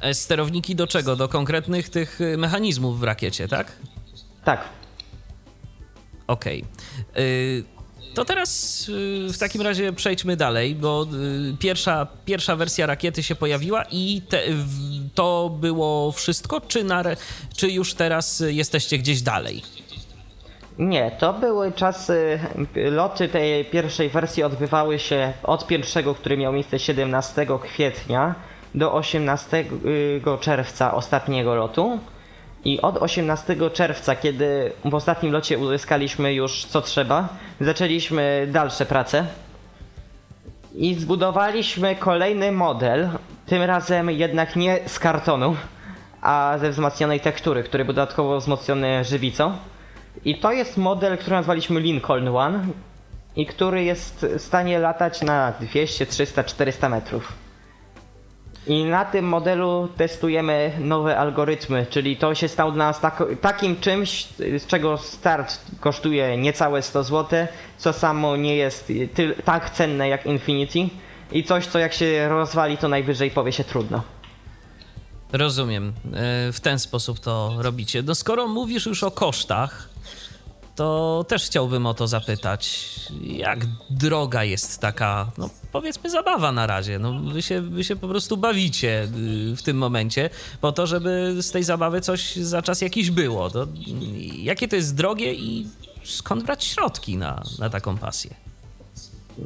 [0.00, 1.16] E, sterowniki do czego?
[1.16, 3.72] Do konkretnych tych y, mechanizmów w rakiecie, tak?
[4.44, 4.64] Tak.
[6.26, 6.64] Okej.
[7.12, 7.78] Okay.
[8.14, 11.06] To teraz y, w takim razie przejdźmy dalej, bo
[11.52, 14.42] y, pierwsza, pierwsza wersja rakiety się pojawiła i te,
[15.14, 17.02] to było wszystko, czy, na,
[17.56, 19.62] czy już teraz jesteście gdzieś dalej?
[20.78, 22.38] Nie, to były czasy,
[22.74, 28.34] loty tej pierwszej wersji odbywały się od pierwszego, który miał miejsce 17 kwietnia
[28.74, 29.64] do 18
[30.40, 31.98] czerwca ostatniego lotu.
[32.64, 37.28] I od 18 czerwca, kiedy w ostatnim locie uzyskaliśmy już co trzeba,
[37.60, 39.26] zaczęliśmy dalsze prace
[40.74, 43.08] i zbudowaliśmy kolejny model,
[43.46, 45.56] tym razem jednak nie z kartonu,
[46.22, 49.52] a ze wzmacnianej tektury, który był dodatkowo wzmocniony żywicą.
[50.24, 52.64] I to jest model, który nazwaliśmy Lincoln One
[53.36, 57.32] i który jest w stanie latać na 200, 300, 400 metrów.
[58.66, 63.80] I na tym modelu testujemy nowe algorytmy, czyli to się stało dla nas tak, takim
[63.80, 64.24] czymś,
[64.58, 67.46] z czego start kosztuje niecałe 100 zł,
[67.78, 68.92] co samo nie jest
[69.44, 70.78] tak cenne jak Infinity
[71.32, 74.02] i coś, co jak się rozwali, to najwyżej powie się trudno.
[75.32, 75.92] Rozumiem.
[76.14, 78.02] E, w ten sposób to robicie.
[78.02, 79.88] No skoro mówisz już o kosztach,
[80.78, 82.90] to też chciałbym o to zapytać.
[83.22, 83.58] Jak
[83.90, 86.98] droga jest taka, no powiedzmy, zabawa na razie?
[86.98, 89.08] No, wy, się, wy się po prostu bawicie
[89.52, 93.50] y, w tym momencie, po to, żeby z tej zabawy coś za czas jakiś było.
[93.50, 93.66] To,
[94.36, 95.66] jakie to jest drogie i
[96.04, 98.30] skąd brać środki na, na taką pasję?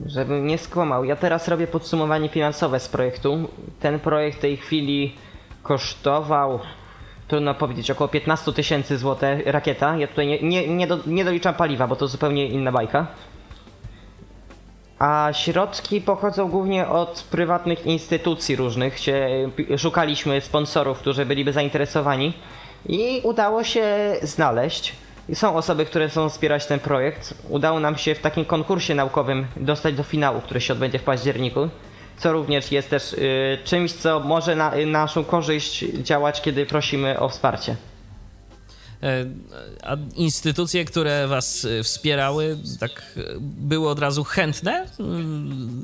[0.07, 3.49] Żebym nie skłamał, ja teraz robię podsumowanie finansowe z projektu.
[3.81, 5.15] Ten projekt w tej chwili
[5.63, 6.61] kosztował
[7.29, 9.97] trudno powiedzieć, około 15 tysięcy złotych rakieta.
[9.97, 13.07] Ja tutaj nie, nie, nie, do, nie doliczam paliwa, bo to zupełnie inna bajka.
[14.99, 18.97] A środki pochodzą głównie od prywatnych instytucji różnych.
[19.79, 22.33] Szukaliśmy sponsorów, którzy byliby zainteresowani
[22.87, 24.93] i udało się znaleźć.
[25.35, 27.35] Są osoby, które chcą wspierać ten projekt.
[27.49, 31.69] Udało nam się w takim konkursie naukowym dostać do finału, który się odbędzie w październiku
[32.23, 37.29] co również jest też y, czymś, co może na naszą korzyść działać, kiedy prosimy o
[37.29, 37.77] wsparcie.
[39.03, 39.27] E,
[39.83, 44.87] a instytucje, które was y, wspierały, tak y, były od razu chętne?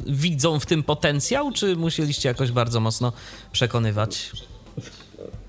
[0.06, 3.12] Widzą w tym potencjał, czy musieliście jakoś bardzo mocno
[3.52, 4.30] przekonywać?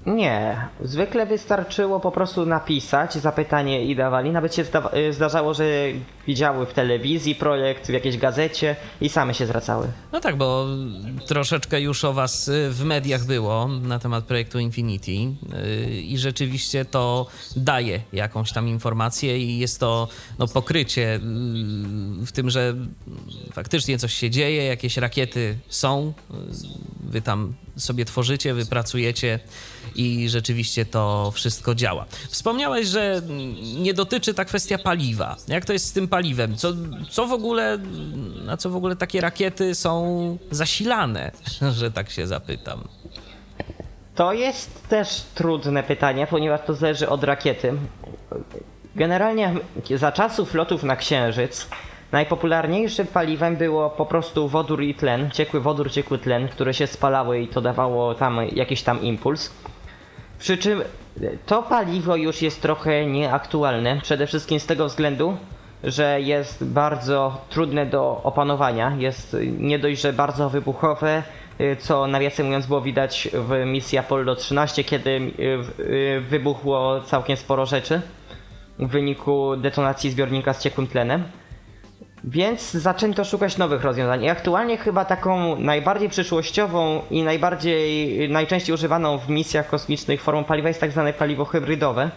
[0.09, 4.31] Nie, zwykle wystarczyło po prostu napisać zapytanie i dawali.
[4.31, 5.63] Nawet się y, zdarzało, że
[6.27, 9.87] widziały w telewizji projekt, w jakiejś gazecie i same się zwracały.
[10.11, 10.67] No tak, bo
[11.27, 16.85] troszeczkę już o was y, w mediach było na temat projektu Infinity y, i rzeczywiście
[16.85, 20.07] to daje jakąś tam informację i jest to
[20.39, 21.19] no, pokrycie
[22.25, 22.75] w tym, że
[23.53, 26.13] faktycznie coś się dzieje, jakieś rakiety są,
[26.99, 29.39] wy tam sobie tworzycie, wypracujecie
[29.95, 32.05] i rzeczywiście to wszystko działa.
[32.29, 33.21] Wspomniałeś, że
[33.75, 35.35] nie dotyczy ta kwestia paliwa.
[35.47, 36.55] Jak to jest z tym paliwem?
[36.55, 36.73] Co,
[37.09, 37.77] co w ogóle,
[38.45, 41.31] na co w ogóle takie rakiety są zasilane,
[41.79, 42.87] że tak się zapytam?
[44.15, 47.73] To jest też trudne pytanie, ponieważ to zależy od rakiety.
[48.95, 49.55] Generalnie
[49.95, 51.67] za czasów lotów na Księżyc
[52.11, 57.39] najpopularniejszym paliwem było po prostu wodór i tlen, ciekły wodór, ciekły tlen, które się spalały
[57.39, 59.51] i to dawało tam jakiś tam impuls.
[60.39, 60.81] Przy czym
[61.45, 65.37] to paliwo już jest trochę nieaktualne, przede wszystkim z tego względu,
[65.83, 68.95] że jest bardzo trudne do opanowania.
[68.97, 71.23] Jest nie dość, że bardzo wybuchowe,
[71.61, 75.09] y, co nawiasem mówiąc było widać w misji Apollo 13, kiedy
[75.79, 78.01] y, wybuchło całkiem sporo rzeczy
[78.79, 81.23] w wyniku detonacji zbiornika z ciekłym tlenem.
[82.23, 84.23] Więc zaczęto szukać nowych rozwiązań.
[84.23, 90.67] I aktualnie chyba taką najbardziej przyszłościową i najbardziej najczęściej używaną w misjach kosmicznych formą paliwa
[90.67, 92.09] jest tak zwane paliwo hybrydowe,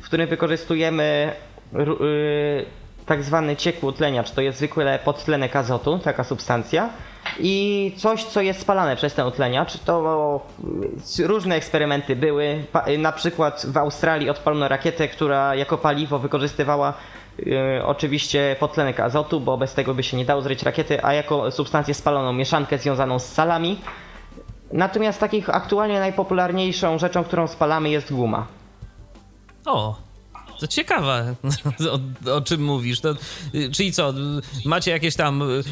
[0.00, 1.32] w którym wykorzystujemy
[1.72, 2.64] ru- y,
[3.06, 6.88] tak zwany ciekły utleniacz, to jest zwykły podtlenek azotu, taka substancja.
[7.40, 10.40] I coś, co jest spalane przez ten utleniacz, to
[11.24, 12.64] różne eksperymenty były.
[12.72, 16.92] Pa- Na przykład w Australii odpalono rakietę, która jako paliwo wykorzystywała
[17.46, 21.50] y, oczywiście podtlenek azotu, bo bez tego by się nie dało zrobić rakiety, a jako
[21.50, 23.80] substancję spaloną mieszankę związaną z salami.
[24.72, 28.46] Natomiast takich aktualnie najpopularniejszą rzeczą, którą spalamy jest guma.
[29.66, 29.96] O,
[30.60, 31.34] to ciekawe,
[32.26, 33.00] o, o czym mówisz.
[33.00, 33.14] To,
[33.72, 34.14] czyli co,
[34.64, 35.62] macie jakieś tam y,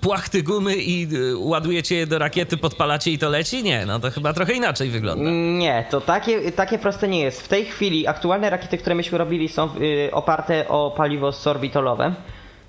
[0.00, 3.62] płachty gumy i y, ładujecie je do rakiety, podpalacie i to leci?
[3.62, 5.30] Nie, no to chyba trochę inaczej wygląda.
[5.30, 7.42] Nie, to takie, takie proste nie jest.
[7.42, 12.14] W tej chwili aktualne rakiety, które myśmy robili są y, oparte o paliwo sorbitolowe,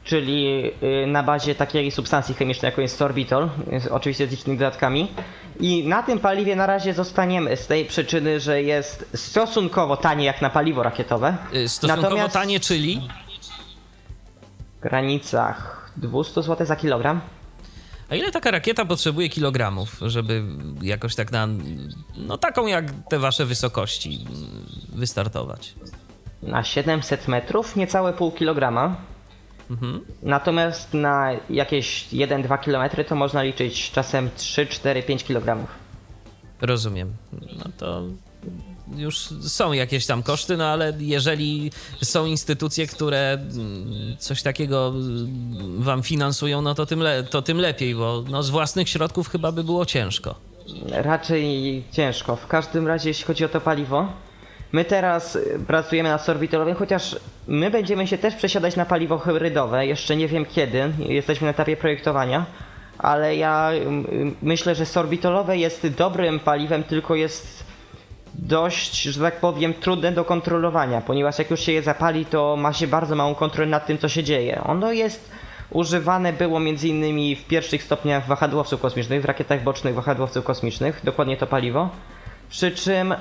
[0.03, 0.71] czyli
[1.03, 3.49] y, na bazie takiej substancji chemicznej, jaką jest sorbitol,
[3.91, 5.11] oczywiście z licznymi dodatkami.
[5.59, 10.41] I na tym paliwie na razie zostaniemy z tej przyczyny, że jest stosunkowo tanie jak
[10.41, 11.37] na paliwo rakietowe.
[11.53, 13.09] Y, Stosunkowo Natomiast tanie, czyli?
[14.79, 17.21] W granicach 200 zł za kilogram.
[18.09, 20.43] A ile taka rakieta potrzebuje kilogramów, żeby
[20.81, 21.47] jakoś tak na,
[22.17, 24.25] no taką jak te wasze wysokości
[24.93, 25.73] y, wystartować?
[26.43, 28.95] Na 700 metrów niecałe pół kilograma.
[30.23, 35.65] Natomiast na jakieś 1-2 km to można liczyć czasem 3, 4, 5 kg.
[36.61, 37.13] Rozumiem.
[37.57, 38.01] No to
[38.95, 41.71] już są jakieś tam koszty, no ale jeżeli
[42.03, 43.37] są instytucje, które
[44.19, 44.93] coś takiego
[45.77, 49.51] wam finansują, no to tym, le- to tym lepiej, bo no z własnych środków chyba
[49.51, 50.35] by było ciężko.
[50.91, 52.35] Raczej ciężko.
[52.35, 54.07] W każdym razie, jeśli chodzi o to paliwo,
[54.71, 57.15] my teraz y, pracujemy nad sorbitolowym, chociaż
[57.47, 59.85] my będziemy się też przesiadać na paliwo hybrydowe.
[59.85, 62.45] Jeszcze nie wiem kiedy, jesteśmy na etapie projektowania.
[62.97, 63.71] Ale ja
[64.41, 67.63] myślę, że sorbitolowe jest dobrym paliwem, tylko jest
[68.33, 72.73] dość, że tak powiem, trudne do kontrolowania, ponieważ jak już się je zapali, to ma
[72.73, 74.61] się bardzo małą kontrolę nad tym, co się dzieje.
[74.63, 75.31] Ono jest
[75.69, 77.35] używane było m.in.
[77.35, 81.89] w pierwszych stopniach wahadłowców kosmicznych, w rakietach bocznych wahadłowców kosmicznych, dokładnie to paliwo.
[82.49, 83.15] Przy czym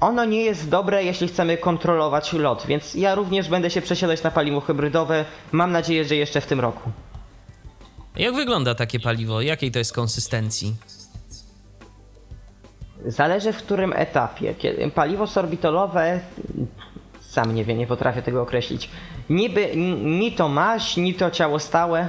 [0.00, 4.30] ono nie jest dobre, jeśli chcemy kontrolować lot, więc ja również będę się przesiadać na
[4.30, 5.24] paliwo hybrydowe.
[5.52, 6.90] Mam nadzieję, że jeszcze w tym roku.
[8.16, 9.40] Jak wygląda takie paliwo?
[9.40, 10.74] Jakiej to jest konsystencji?
[13.06, 14.54] Zależy w którym etapie.
[14.54, 16.20] Kiedy paliwo sorbitolowe,
[17.20, 18.90] sam nie wiem, nie potrafię tego określić.
[19.30, 22.08] Niby ni to maś, ni to ciało stałe.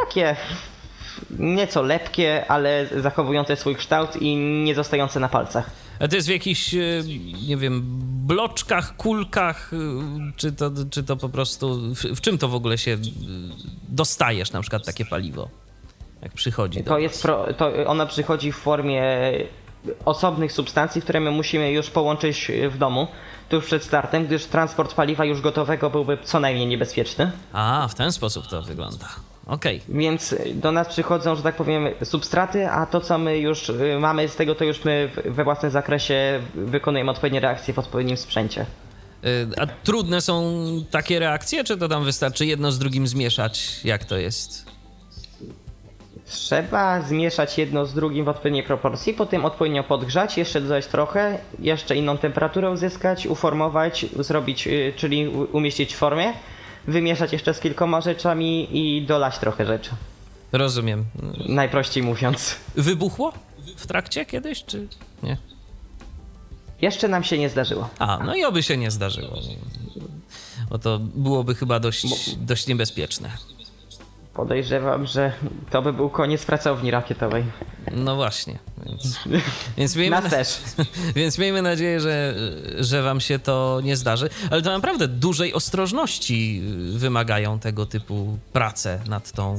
[0.00, 0.36] Takie
[1.38, 5.70] nieco lepkie, ale zachowujące swój kształt i nie zostające na palcach.
[6.02, 7.04] A to jest w jakichś, y,
[7.48, 7.82] nie wiem,
[8.26, 9.76] bloczkach, kulkach, y,
[10.36, 12.98] czy to, czy to po prostu, w, w czym to w ogóle się y,
[13.88, 15.48] dostajesz, na przykład takie paliwo,
[16.22, 19.02] jak przychodzi To jest pro, to ono przychodzi w formie
[20.04, 23.06] osobnych substancji, które my musimy już połączyć w domu
[23.48, 27.32] tuż przed startem, gdyż transport paliwa już gotowego byłby co najmniej niebezpieczny.
[27.52, 29.08] A, w ten sposób to wygląda.
[29.46, 29.80] Okej.
[29.88, 34.28] Więc do nas przychodzą, że tak powiem, substraty, a to co my już y, mamy
[34.28, 38.66] z tego, to już my we własnym zakresie wykonujemy odpowiednie reakcje w odpowiednim sprzęcie.
[39.24, 40.54] Y, A trudne są
[40.90, 43.80] takie reakcje, czy to tam wystarczy jedno z drugim zmieszać?
[43.84, 44.72] Jak to jest?
[46.26, 51.96] Trzeba zmieszać jedno z drugim w odpowiedniej proporcji, potem odpowiednio podgrzać, jeszcze dodać trochę, jeszcze
[51.96, 56.32] inną temperaturę uzyskać, uformować, zrobić, y, czyli umieścić w formie,
[56.86, 59.90] wymieszać jeszcze z kilkoma rzeczami i dolać trochę rzeczy.
[60.52, 61.04] Rozumiem.
[61.48, 62.56] Najprościej mówiąc.
[62.74, 63.32] Wybuchło
[63.76, 64.88] w trakcie kiedyś, czy
[65.22, 65.36] nie?
[66.82, 67.88] Jeszcze nam się nie zdarzyło.
[67.98, 69.38] A, no i oby się nie zdarzyło.
[70.70, 73.30] Bo to byłoby chyba dość, dość niebezpieczne.
[74.34, 75.32] podejrzewam, że
[75.70, 77.44] to by był koniec pracowni rakietowej.
[77.92, 78.58] No właśnie.
[78.86, 79.18] Więc,
[79.78, 80.58] więc, miejmy, Nas też.
[81.16, 82.34] więc miejmy nadzieję, że,
[82.78, 84.28] że wam się to nie zdarzy.
[84.50, 86.62] Ale to naprawdę dużej ostrożności
[86.92, 89.56] wymagają tego typu prace nad tą,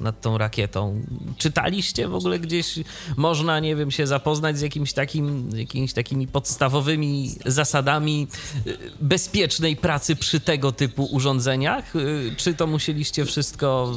[0.00, 1.02] nad tą rakietą.
[1.38, 2.78] Czytaliście w ogóle gdzieś,
[3.16, 8.28] można, nie wiem, się zapoznać z jakimś takim, jakimiś takimi podstawowymi zasadami
[8.66, 11.96] y, bezpiecznej pracy przy tego typu urządzeniach?
[11.96, 13.94] Y, Czy to musieliście wszystko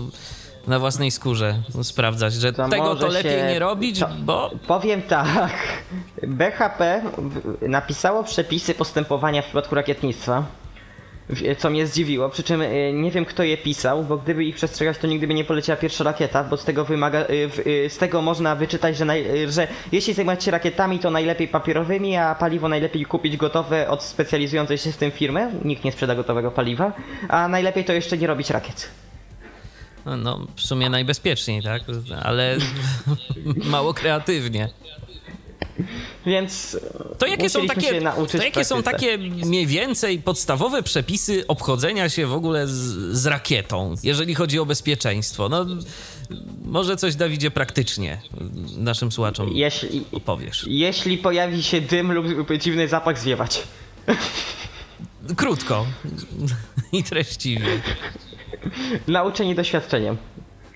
[0.67, 5.01] na własnej skórze sprawdzać, że To tego to lepiej się- nie robić, to- bo Powiem
[5.01, 5.51] tak.
[6.27, 7.01] BHP
[7.61, 10.43] napisało przepisy postępowania w przypadku rakietnictwa.
[11.57, 14.97] Co mnie zdziwiło, przy czym y, nie wiem kto je pisał, bo gdyby ich przestrzegać,
[14.97, 17.49] to nigdy by nie poleciała pierwsza rakieta, bo z tego wymaga, y,
[17.85, 22.17] y, z tego można wyczytać, że, naj, że jeśli zajmować się rakietami, to najlepiej papierowymi,
[22.17, 25.51] a paliwo najlepiej kupić gotowe od specjalizującej się w tym firmy.
[25.65, 26.91] Nikt nie sprzeda gotowego paliwa,
[27.29, 28.89] a najlepiej to jeszcze nie robić rakiet.
[30.17, 31.81] No, w sumie najbezpieczniej, tak?
[32.23, 32.57] Ale
[33.65, 34.69] mało kreatywnie.
[36.25, 36.77] Więc
[37.17, 38.01] To jakie są takie,
[38.31, 42.71] to jakie są takie mniej więcej podstawowe przepisy obchodzenia się w ogóle z,
[43.17, 45.49] z rakietą, jeżeli chodzi o bezpieczeństwo?
[45.49, 45.65] No,
[46.65, 48.21] może coś, Dawidzie, praktycznie
[48.77, 50.65] naszym słuchaczom Jeśli, opowiesz.
[50.67, 53.63] jeśli pojawi się dym lub dziwny zapach, zwiewać.
[55.37, 55.85] Krótko
[56.91, 57.65] i treściwie.
[59.07, 60.17] Nauczeni doświadczeniem.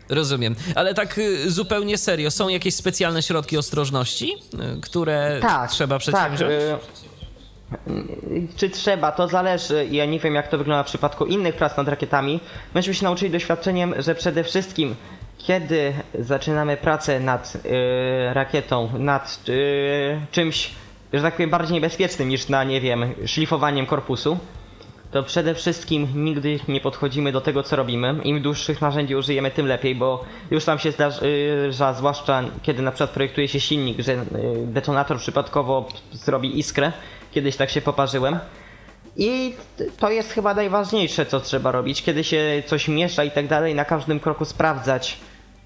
[0.10, 0.56] Rozumiem.
[0.76, 4.34] Ale tak y, zupełnie serio, są jakieś specjalne środki ostrożności,
[4.78, 6.02] y, które Tak, trzeba tak.
[6.02, 6.52] przedsięwziąć?
[6.52, 9.88] y, Czy trzeba, to zależy.
[9.92, 12.40] Ja nie wiem, jak to wygląda w przypadku innych prac nad rakietami.
[12.76, 14.96] Myśmy się nauczyli doświadczeniem, że przede wszystkim,
[15.38, 20.72] kiedy zaczynamy pracę nad y, rakietą, nad y, czymś,
[21.14, 24.38] że tak powiem, bardziej niebezpiecznym niż na, nie wiem, szlifowaniem korpusu,
[25.14, 28.16] to przede wszystkim nigdy nie podchodzimy do tego, co robimy.
[28.24, 33.10] Im dłuższych narzędzi użyjemy, tym lepiej, bo już tam się zdarza, zwłaszcza kiedy na przykład
[33.10, 34.18] projektuje się silnik, że y,
[34.66, 36.92] detonator przypadkowo zrobi iskrę.
[37.32, 38.40] Kiedyś tak się poparzyłem.
[39.18, 39.54] I
[40.00, 43.86] to jest chyba najważniejsze, co trzeba robić, kiedy się coś miesza i tak dalej, na
[43.86, 45.18] każdym kroku sprawdzać,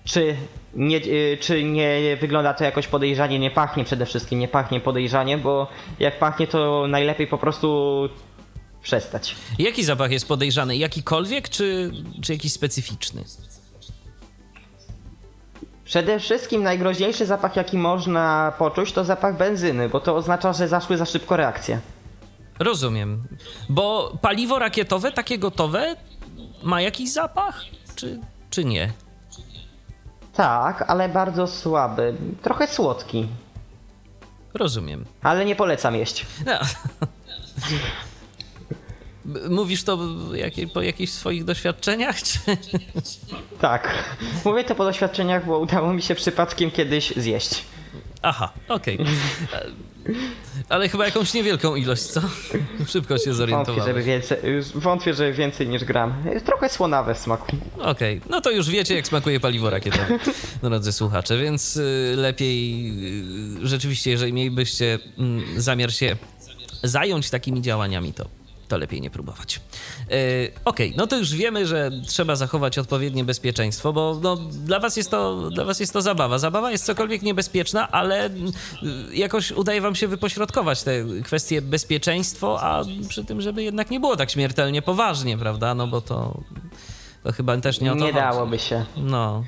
[0.05, 0.35] czy
[0.75, 5.37] nie, y, czy nie wygląda to jakoś podejrzanie, nie pachnie przede wszystkim, nie pachnie podejrzanie,
[5.37, 5.67] bo
[5.99, 8.09] jak pachnie, to najlepiej po prostu
[8.81, 9.35] przestać.
[9.59, 10.77] Jaki zapach jest podejrzany?
[10.77, 13.23] Jakikolwiek, czy, czy jakiś specyficzny?
[15.85, 20.97] Przede wszystkim najgroźniejszy zapach, jaki można poczuć, to zapach benzyny, bo to oznacza, że zaszły
[20.97, 21.79] za szybko reakcje.
[22.59, 23.23] Rozumiem.
[23.69, 25.95] Bo paliwo rakietowe, takie gotowe,
[26.63, 27.61] ma jakiś zapach,
[27.95, 28.19] czy,
[28.49, 28.91] czy nie?
[30.33, 32.15] Tak, ale bardzo słaby.
[32.41, 33.27] Trochę słodki.
[34.53, 35.05] Rozumiem.
[35.23, 36.25] Ale nie polecam jeść.
[36.45, 36.53] No.
[39.49, 39.99] Mówisz to
[40.73, 42.39] po jakichś swoich doświadczeniach, czy...
[43.61, 44.03] Tak.
[44.45, 47.63] Mówię to po doświadczeniach, bo udało mi się przypadkiem kiedyś zjeść.
[48.21, 48.97] Aha, okej.
[49.53, 49.65] E,
[50.69, 52.21] Ale chyba jakąś niewielką ilość, co?
[52.87, 53.85] Szybko się Wątpię, zorientowałem.
[53.87, 54.37] żeby więcej,
[54.75, 56.13] wątpię, że więcej niż gram.
[56.33, 57.57] Jest trochę słonawe w smaku.
[57.79, 60.19] Okej, no to już wiecie, jak smakuje paliwo rakietowe,
[60.63, 62.89] drodzy słuchacze, więc y, lepiej
[63.63, 66.15] y, rzeczywiście, jeżeli mielibyście mm, zamiar się
[66.83, 68.25] zająć takimi działaniami, to,
[68.67, 69.61] to lepiej nie próbować.
[70.11, 74.97] Y, Okej, no to już wiemy, że trzeba zachować odpowiednie bezpieczeństwo, bo no, dla, was
[74.97, 76.37] jest to, dla was jest to zabawa.
[76.39, 78.31] Zabawa jest cokolwiek niebezpieczna, ale y,
[79.13, 80.91] jakoś udaje wam się wypośrodkować te
[81.23, 85.75] kwestie bezpieczeństwo, a przy tym, żeby jednak nie było tak śmiertelnie poważnie, prawda?
[85.75, 86.41] No bo to...
[87.23, 88.15] To chyba też nie o to Nie chodzi.
[88.15, 88.85] dałoby się.
[88.97, 89.43] No.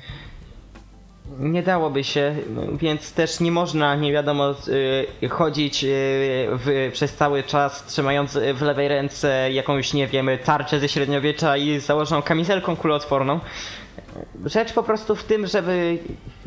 [1.38, 2.36] Nie dałoby się,
[2.72, 4.54] więc też nie można, nie wiadomo,
[5.22, 5.86] y, chodzić y,
[6.50, 11.80] w, przez cały czas trzymając w lewej ręce jakąś, nie wiem, tarczę ze średniowiecza i
[11.80, 13.40] założoną kamizelką kuloodporną.
[14.44, 15.98] Rzecz po prostu w tym, żeby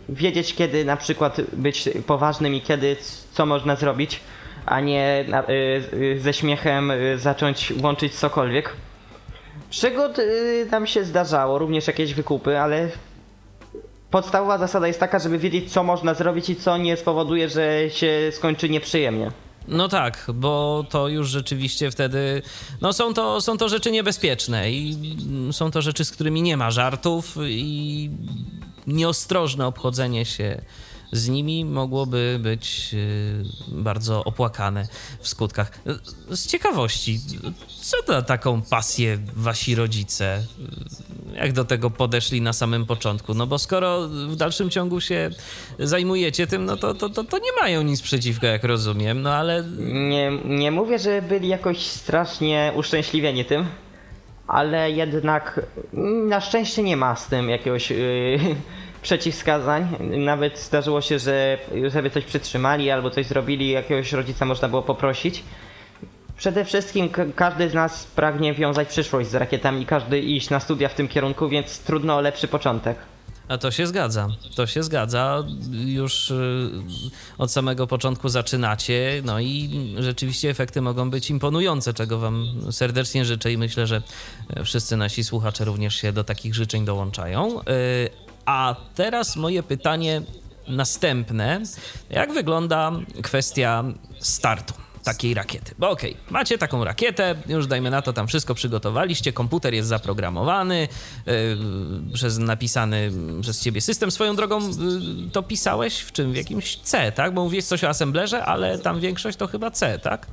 [0.10, 2.96] wiedzieć, kiedy na przykład być poważnym i kiedy
[3.32, 4.20] co można zrobić,
[4.66, 5.26] a nie
[5.94, 8.70] y, ze śmiechem zacząć łączyć cokolwiek.
[9.70, 10.18] Przygód
[10.72, 12.90] nam się zdarzało, również jakieś wykupy, ale
[14.14, 18.32] podstawowa zasada jest taka, żeby wiedzieć, co można zrobić i co nie spowoduje, że się
[18.32, 19.32] skończy nieprzyjemnie.
[19.68, 22.42] No tak, bo to już rzeczywiście wtedy.
[22.82, 24.98] No są to, są to rzeczy niebezpieczne i
[25.52, 28.10] są to rzeczy, z którymi nie ma żartów i
[28.88, 30.62] nieostrożne obchodzenie się
[31.14, 34.88] z nimi mogłoby być y, bardzo opłakane
[35.22, 35.72] w skutkach.
[36.32, 37.20] Z ciekawości,
[37.82, 40.44] co da taką pasję wasi rodzice?
[41.36, 43.34] Jak do tego podeszli na samym początku?
[43.34, 45.30] No bo skoro w dalszym ciągu się
[45.80, 49.64] zajmujecie tym, no to, to, to, to nie mają nic przeciwko, jak rozumiem, no ale
[49.80, 53.66] Nie, nie mówię, że byli jakoś strasznie uszczęśliwieni tym,
[54.48, 55.62] ale jednak
[56.28, 57.98] na szczęście nie ma z tym jakiegoś yy,
[59.02, 59.88] przeciwwskazań.
[60.18, 61.58] Nawet zdarzyło się, że
[61.88, 65.44] żeby coś przytrzymali albo coś zrobili, jakiegoś rodzica można było poprosić.
[66.44, 70.90] Przede wszystkim ka- każdy z nas pragnie wiązać przyszłość z rakietami, każdy iść na studia
[70.90, 72.98] w tym kierunku, więc trudno o lepszy początek.
[73.48, 75.44] A to się zgadza, to się zgadza.
[75.72, 76.70] Już y,
[77.38, 79.70] od samego początku zaczynacie, no i
[80.00, 84.02] rzeczywiście efekty mogą być imponujące, czego Wam serdecznie życzę i myślę, że
[84.64, 87.60] wszyscy nasi słuchacze również się do takich życzeń dołączają.
[87.62, 87.64] Y,
[88.46, 90.22] A teraz moje pytanie
[90.68, 91.62] następne.
[92.10, 92.92] Jak wygląda
[93.22, 93.84] kwestia
[94.20, 94.83] startu?
[95.04, 95.76] Takiej rakiety.
[95.80, 100.88] Bo okej, macie taką rakietę, już dajmy na to, tam wszystko przygotowaliście, komputer jest zaprogramowany,
[101.26, 101.34] yy,
[102.14, 104.12] przez napisany przez ciebie system.
[104.12, 104.70] Swoją drogą yy,
[105.32, 106.34] to pisałeś w czym?
[106.34, 107.34] W jakimś C, tak?
[107.34, 110.28] Bo mówiłeś coś o assemblerze, ale tam większość to chyba C, tak?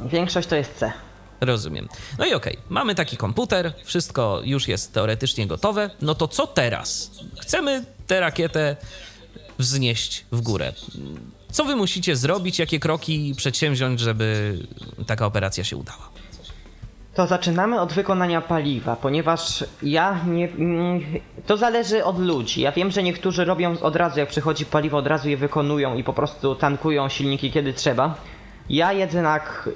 [0.00, 0.92] Większość to jest C.
[1.40, 1.88] Rozumiem.
[2.18, 5.90] No i okej, mamy taki komputer, wszystko już jest teoretycznie gotowe.
[6.02, 7.10] No to co teraz?
[7.40, 8.76] Chcemy tę rakietę
[9.58, 10.72] wznieść w górę.
[11.54, 14.58] Co wy musicie zrobić, jakie kroki przedsięwziąć, żeby
[15.06, 16.08] taka operacja się udała?
[17.14, 20.48] To zaczynamy od wykonania paliwa, ponieważ ja nie.
[20.48, 21.00] mm,
[21.46, 22.60] To zależy od ludzi.
[22.60, 26.04] Ja wiem, że niektórzy robią od razu, jak przychodzi paliwo, od razu je wykonują i
[26.04, 28.14] po prostu tankują silniki kiedy trzeba.
[28.70, 29.68] Ja jednak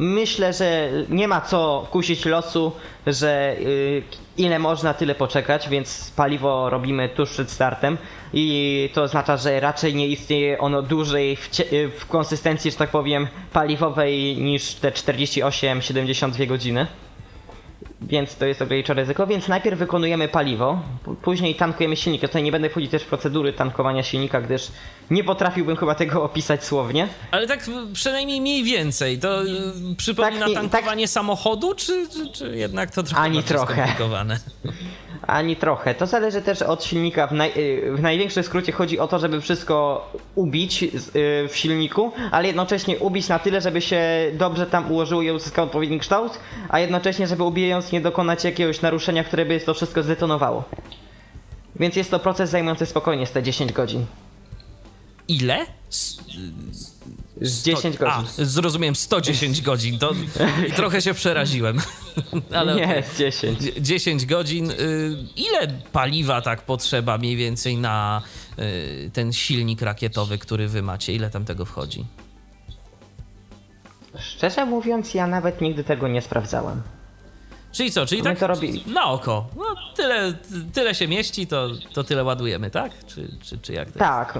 [0.00, 2.72] myślę, że nie ma co kusić losu,
[3.06, 4.02] że y,
[4.36, 7.98] ile można, tyle poczekać, więc paliwo robimy tuż przed startem
[8.32, 11.48] i to oznacza, że raczej nie istnieje ono dłużej w,
[11.98, 16.86] w konsystencji, że tak powiem, paliwowej niż te 48-72 godziny.
[18.02, 20.82] Więc to jest ograniczone ryzyko, więc najpierw wykonujemy paliwo,
[21.22, 22.22] później tankujemy silnik.
[22.22, 24.68] Ja tutaj nie będę wchodzić też w procedury tankowania silnika, gdyż
[25.10, 27.08] nie potrafiłbym chyba tego opisać słownie.
[27.30, 29.46] Ale tak przynajmniej mniej więcej, to y,
[29.96, 33.74] przypomina Tak, nie- tankowanie samochodu, czy, czy, czy jednak to trochę Ani trochę.
[33.74, 34.38] skomplikowane?
[35.26, 35.94] Ani trochę.
[35.94, 37.26] To zależy też od silnika.
[37.26, 40.88] W, naj, y, w największym skrócie chodzi o to, żeby wszystko ubić y,
[41.48, 44.02] w silniku, ale jednocześnie ubić na tyle, żeby się
[44.32, 49.24] dobrze tam ułożyło i uzyskał odpowiedni kształt, a jednocześnie, żeby ubijając nie dokonać jakiegoś naruszenia,
[49.24, 50.64] które by to wszystko zdetonowało.
[51.76, 54.06] Więc jest to proces zajmujący spokojnie z te 10 godzin.
[55.28, 55.58] Ile?
[55.90, 56.20] S-
[57.40, 58.44] Z 10 A, godzin.
[58.46, 60.12] zrozumiałem, 110 godzin, to
[60.68, 61.78] i trochę się przeraziłem.
[62.54, 62.74] Ale.
[62.76, 63.58] Nie, z 10.
[63.58, 64.70] Dzie- 10 godzin.
[64.70, 64.76] Y,
[65.36, 68.22] Ile paliwa tak potrzeba mniej więcej na
[68.58, 71.12] y, ten silnik rakietowy, który wy macie?
[71.14, 72.04] Ile tam tego wchodzi?
[74.18, 76.82] Szczerze mówiąc, ja nawet nigdy tego nie sprawdzałem.
[77.72, 78.84] Czyli co, czyli My tak to robili.
[78.86, 79.48] na oko.
[79.56, 79.64] No,
[79.96, 80.34] tyle,
[80.72, 82.92] tyle się mieści, to, to tyle ładujemy, tak?
[83.06, 84.38] Czy, czy, czy jak to Tak,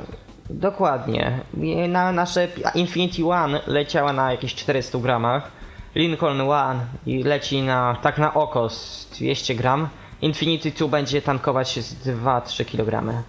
[0.51, 1.41] dokładnie.
[1.89, 5.51] Na nasze Infinity One leciała na jakieś 400 gramach.
[5.95, 9.89] Lincoln One leci na tak na oko z 200 gram.
[10.23, 13.23] Infinity 2 będzie tankować z 2-3 kg.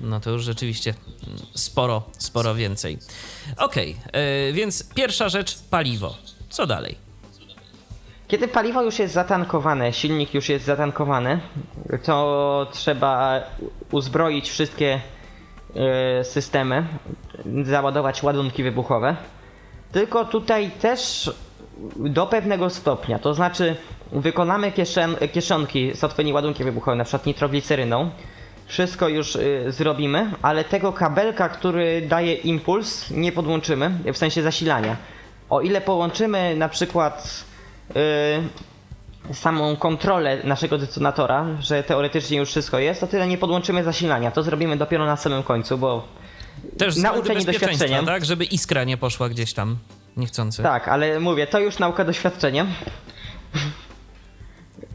[0.00, 0.94] No to już rzeczywiście
[1.54, 2.98] sporo, sporo więcej.
[3.56, 3.96] Okej,
[4.48, 6.14] y, więc pierwsza rzecz paliwo.
[6.48, 6.96] Co dalej?
[8.28, 11.40] Kiedy paliwo już jest zatankowane, silnik już jest zatankowany,
[12.04, 13.40] to trzeba
[13.90, 15.00] uzbroić wszystkie e,
[16.22, 16.86] systemy,
[17.64, 19.16] załadować ładunki wybuchowe.
[19.92, 21.30] Tylko tutaj też
[21.96, 23.76] do pewnego stopnia, to znaczy
[24.12, 28.10] wykonamy kieszen, kieszonki z odpowiednimi ładunkiem wybuchowym, na przykład nitrogliceryną.
[28.66, 34.96] Wszystko już y, zrobimy, ale tego kabelka, który daje impuls, nie podłączymy, w sensie zasilania.
[35.50, 37.44] O ile połączymy na przykład
[37.90, 37.94] y,
[39.32, 44.30] samą kontrolę naszego detonatora, że teoretycznie już wszystko jest, to tyle nie podłączymy zasilania.
[44.30, 46.08] To zrobimy dopiero na samym końcu, bo
[46.78, 48.06] Też z Nauczeni względu bezpieczeństwa, doświadczeniem.
[48.06, 48.24] tak?
[48.24, 49.76] Żeby iskra nie poszła gdzieś tam
[50.16, 50.62] niechcący.
[50.62, 52.66] tak, ale mówię, to już nauka doświadczeniem.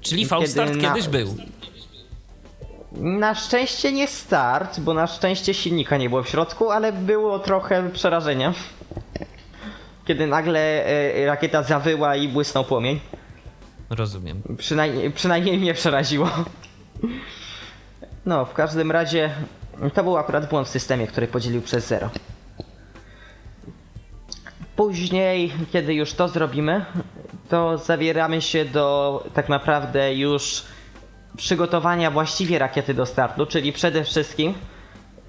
[0.02, 1.36] Czyli Kiedy V-Start na- kiedyś był.
[2.92, 7.90] Na szczęście nie start, bo na szczęście silnika nie było w środku, ale było trochę
[7.90, 8.54] przerażenia.
[10.06, 13.00] Kiedy nagle e, rakieta zawyła i błysnął płomień.
[13.90, 14.42] Rozumiem.
[14.58, 16.30] Przynajmniej, przynajmniej mnie przeraziło.
[18.26, 19.30] No, w każdym razie
[19.94, 22.10] to był akurat błąd w systemie, który podzielił przez zero.
[24.76, 26.86] Później, kiedy już to zrobimy,
[27.50, 30.64] to zabieramy się do tak naprawdę już
[31.38, 34.54] przygotowania właściwie rakiety do startu, czyli przede wszystkim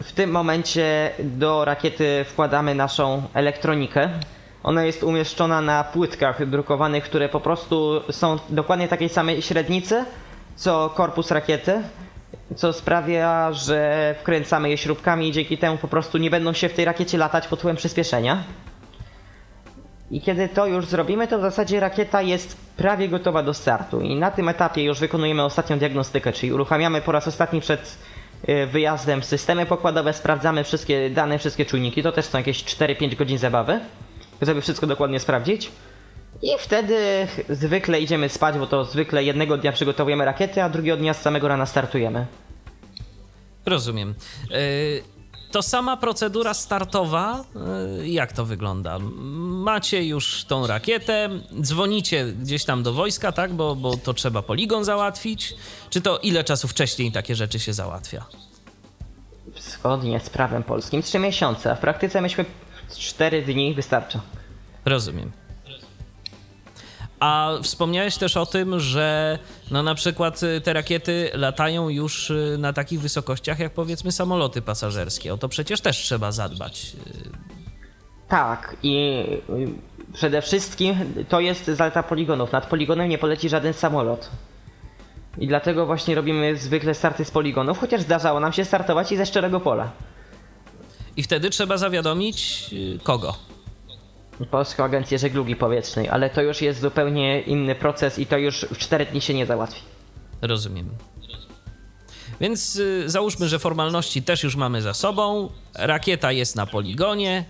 [0.02, 4.10] w tym momencie do rakiety wkładamy naszą elektronikę.
[4.68, 10.04] Ona jest umieszczona na płytkach drukowanych, które po prostu są dokładnie takiej samej średnicy
[10.56, 11.82] co korpus rakiety,
[12.56, 16.74] co sprawia, że wkręcamy je śrubkami i dzięki temu po prostu nie będą się w
[16.74, 18.42] tej rakiecie latać pod wpływem przyspieszenia.
[20.10, 24.00] I kiedy to już zrobimy, to w zasadzie rakieta jest prawie gotowa do startu.
[24.00, 27.98] I na tym etapie już wykonujemy ostatnią diagnostykę, czyli uruchamiamy po raz ostatni przed
[28.48, 32.02] y, wyjazdem systemy pokładowe, sprawdzamy wszystkie dane, wszystkie czujniki.
[32.02, 33.80] To też są jakieś 4-5 godzin zabawy,
[34.42, 35.70] żeby wszystko dokładnie sprawdzić.
[36.42, 41.14] I wtedy zwykle idziemy spać, bo to zwykle jednego dnia przygotowujemy rakiety, a drugiego dnia
[41.14, 42.26] z samego rana startujemy.
[43.66, 44.14] Rozumiem.
[44.50, 45.02] Y,
[45.52, 47.44] To sama procedura startowa,
[48.00, 48.98] y, jak to wygląda?
[49.64, 51.28] Macie już tą rakietę,
[51.60, 53.52] dzwonicie gdzieś tam do wojska, tak?
[53.52, 55.54] Bo, bo to trzeba poligon załatwić.
[55.90, 58.24] Czy to ile czasu wcześniej takie rzeczy się załatwia?
[59.60, 62.44] Zgodnie z prawem polskim 3 miesiące, a w praktyce myśmy
[62.96, 64.20] 4 dni wystarcza.
[64.84, 65.32] Rozumiem.
[67.20, 69.38] A wspomniałeś też o tym, że
[69.70, 74.62] no na przykład y, te rakiety latają już y, na takich wysokościach jak powiedzmy samoloty
[74.62, 75.34] pasażerskie.
[75.34, 76.92] O to przecież też trzeba zadbać.
[77.06, 77.30] Y,
[78.28, 79.24] Tak, i
[80.12, 80.94] przede wszystkim
[81.28, 82.52] to jest zaleta poligonów.
[82.52, 84.30] Nad poligonem nie poleci żaden samolot.
[85.38, 89.26] I dlatego właśnie robimy zwykle starty z poligonów, chociaż zdarzało nam się startować i ze
[89.26, 89.90] szczerego pola.
[91.18, 93.34] I wtedy trzeba zawiadomić y, kogo?
[94.50, 98.78] Polską Agencję Żeglugi Powietrznej, ale to już jest zupełnie inny proces i to już w
[98.78, 99.82] 4 dni się nie załatwi.
[100.42, 100.88] Rozumiem.
[102.40, 105.50] Więc y, załóżmy, że formalności też już mamy za sobą.
[105.74, 107.44] Rakieta jest na poligonie.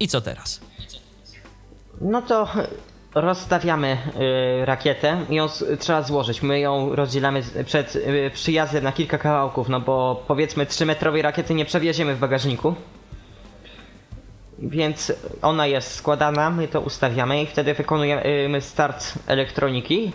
[0.00, 0.60] I co teraz?
[2.00, 2.48] No to
[3.14, 3.96] rozstawiamy
[4.62, 5.46] y, rakietę i ją
[5.78, 6.42] trzeba złożyć.
[6.42, 11.64] My ją rozdzielamy przed y, przyjazdem na kilka kawałków, no bo powiedzmy 3-metrowej rakiety nie
[11.64, 12.74] przewieziemy w bagażniku.
[14.58, 20.12] Więc ona jest składana, my to ustawiamy i wtedy wykonujemy start elektroniki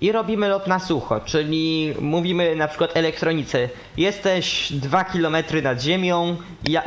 [0.00, 6.36] i robimy lot na sucho, czyli mówimy na przykład elektronice jesteś 2 km nad ziemią,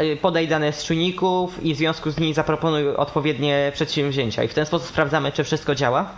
[0.02, 4.54] y, podaj dane z czujników i w związku z nimi zaproponuj odpowiednie przedsięwzięcia i w
[4.54, 6.14] ten sposób sprawdzamy czy wszystko działa.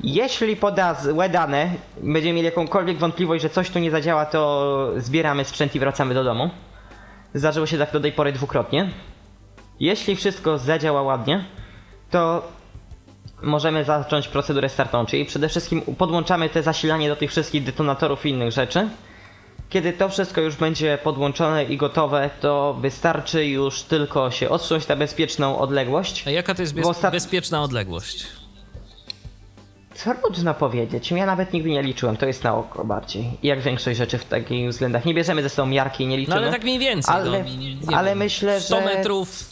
[0.00, 1.70] Jeśli poda złe dane,
[2.02, 6.24] będziemy mieli jakąkolwiek wątpliwość, że coś tu nie zadziała, to zbieramy sprzęt i wracamy do
[6.24, 6.50] domu.
[7.34, 8.90] Zdarzyło się tak do tej pory dwukrotnie.
[9.80, 11.44] Jeśli wszystko zadziała ładnie,
[12.10, 12.42] to
[13.42, 18.30] możemy zacząć procedurę startową, czyli przede wszystkim podłączamy te zasilanie do tych wszystkich detonatorów i
[18.30, 18.88] innych rzeczy.
[19.70, 24.96] Kiedy to wszystko już będzie podłączone i gotowe, to wystarczy już tylko się odsunąć na
[24.96, 26.28] bezpieczną odległość.
[26.28, 28.26] A jaka to jest bez, bezpieczna odległość?
[30.04, 33.30] Trudno powiedzieć, ja nawet nigdy nie liczyłem, to jest na oko bardziej.
[33.42, 35.04] Jak większość rzeczy w takich względach.
[35.04, 36.36] Nie bierzemy ze sobą miarki i nie No liczymy.
[36.36, 37.14] ale tak mniej więcej.
[37.14, 37.50] Ale, no,
[37.90, 39.44] nie ale wiem, myślę, 100 że metrów,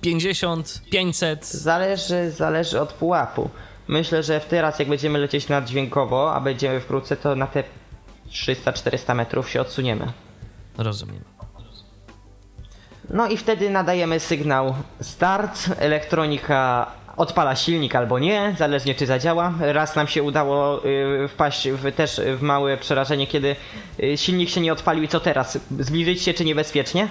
[0.00, 1.46] 50, 500.
[1.46, 3.50] Zależy, zależy od pułapu.
[3.88, 7.64] Myślę, że teraz jak będziemy lecieć naddźwiękowo, a będziemy wkrótce, to na te
[8.30, 10.12] 300-400 metrów się odsuniemy.
[10.78, 11.24] Rozumiem.
[13.10, 16.86] No i wtedy nadajemy sygnał start, elektronika
[17.16, 19.54] odpala silnik albo nie, zależnie czy zadziała.
[19.60, 23.56] Raz nam się udało y, wpaść w, też w małe przerażenie, kiedy
[24.02, 25.58] y, silnik się nie odpalił i co teraz?
[25.78, 27.08] Zbliżyć się czy niebezpiecznie?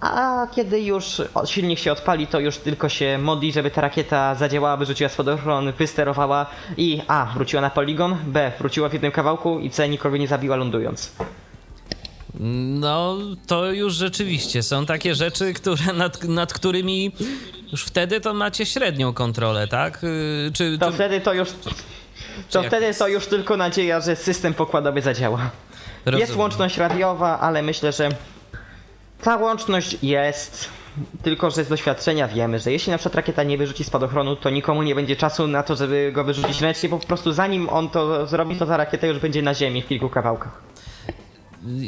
[0.00, 4.76] A kiedy już silnik się odpali, to już tylko się modli, żeby ta rakieta zadziałała,
[4.76, 6.46] wyrzuciła spadochron, wysterowała
[6.76, 7.26] i A.
[7.34, 8.52] wróciła na poligon, B.
[8.58, 9.88] wróciła w jednym kawałku i C.
[9.88, 11.12] nikogo nie zabiła lądując.
[12.80, 17.12] No, to już rzeczywiście są takie rzeczy, które, nad, nad którymi
[17.72, 20.04] już wtedy to macie średnią kontrolę, tak?
[20.04, 21.48] Y, Czy, To czy wtedy to już.
[22.50, 25.40] To jak wtedy to już tylko nadzieja, że system pokładowy zadziała.
[26.06, 26.40] Jest Rozumiem.
[26.40, 28.08] łączność radiowa, ale myślę, że
[29.22, 30.68] ta łączność jest.
[31.22, 34.82] Tylko, że z doświadczenia wiemy, że jeśli na przykład rakieta nie wyrzuci spadochronu, to nikomu
[34.82, 38.26] nie będzie czasu na to, żeby go wyrzucić ręcznie, bo po prostu zanim on to
[38.26, 40.62] zrobi, to ta rakieta już będzie na ziemi w kilku kawałkach.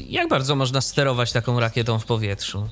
[0.08, 2.68] Jak bardzo można sterować taką rakietą w powietrzu?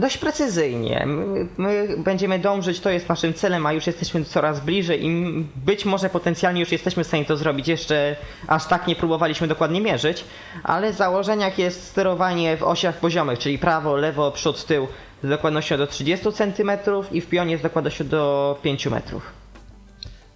[0.00, 1.04] Dość precyzyjnie.
[1.06, 5.84] My, my będziemy dążyć, to jest naszym celem, a już jesteśmy coraz bliżej i być
[5.84, 7.68] może potencjalnie już jesteśmy w stanie to zrobić.
[7.68, 10.24] Jeszcze aż tak nie próbowaliśmy dokładnie mierzyć,
[10.62, 14.88] ale w założeniach jest sterowanie w osiach poziomych, czyli prawo, lewo, przód, tył
[15.22, 16.70] z dokładnością do 30 cm
[17.12, 19.22] i w pionie z dokładnością do 5 metrów.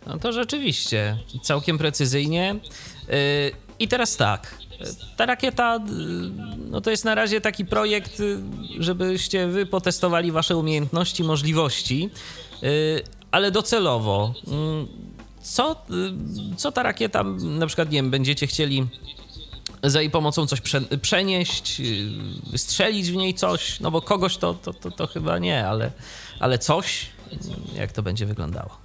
[0.06, 2.54] No to rzeczywiście, całkiem precyzyjnie.
[3.08, 3.14] Yy,
[3.78, 4.54] I teraz tak,
[5.16, 6.30] ta rakieta, yy,
[6.70, 8.38] no to jest na razie taki projekt, yy,
[8.78, 12.10] żebyście wy potestowali wasze umiejętności, możliwości,
[12.62, 14.34] yy, ale docelowo.
[15.42, 15.76] Co,
[16.56, 18.86] co ta rakieta, na przykład, nie wiem, będziecie chcieli
[19.82, 21.82] za jej pomocą coś prze, przenieść,
[22.56, 25.92] strzelić w niej coś, no bo kogoś to, to, to, to chyba nie, ale,
[26.40, 27.06] ale coś,
[27.76, 28.83] jak to będzie wyglądało?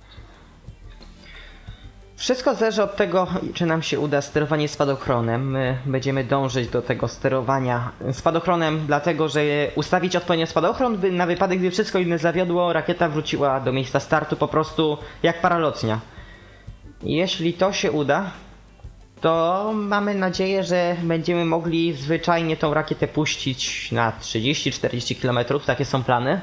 [2.20, 5.52] Wszystko zależy od tego, czy nam się uda sterowanie spadochronem.
[5.52, 9.42] My będziemy dążyć do tego sterowania spadochronem, dlatego że
[9.76, 14.36] ustawić odpowiednio spadochron, by na wypadek, gdy wszystko inne zawiodło, rakieta wróciła do miejsca startu
[14.36, 16.00] po prostu jak paralotnia.
[17.04, 18.32] Jeśli to się uda,
[19.22, 26.04] to mamy nadzieję, że będziemy mogli zwyczajnie tą rakietę puścić na 30-40 km, takie są
[26.04, 26.42] plany.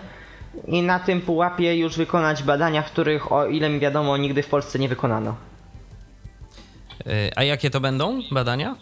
[0.67, 4.79] I na tym pułapie już wykonać badania, których o ile mi wiadomo nigdy w Polsce
[4.79, 5.35] nie wykonano.
[7.01, 8.77] Y, A jakie to będą badania?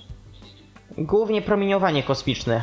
[0.98, 2.62] Głównie promieniowanie kosmiczne.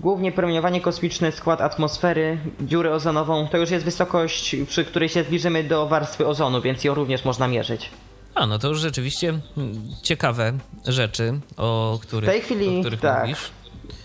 [0.00, 3.48] Głównie promieniowanie kosmiczne, skład atmosfery, dziurę ozonową.
[3.48, 7.48] To już jest wysokość, przy której się zbliżymy do warstwy ozonu, więc ją również można
[7.48, 7.90] mierzyć.
[8.34, 10.52] A, no to już rzeczywiście mm, ciekawe
[10.86, 13.20] rzeczy, o których, W tej chwili o których tak.
[13.20, 13.50] mówisz.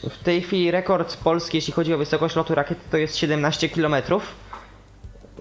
[0.10, 3.96] W tej chwili rekord polski, jeśli chodzi o wysokość lotu rakiety, to jest 17 km.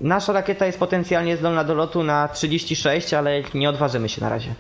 [0.01, 4.55] Nasza rakieta jest potencjalnie zdolna do lotu na 36, ale nie odważymy się na razie.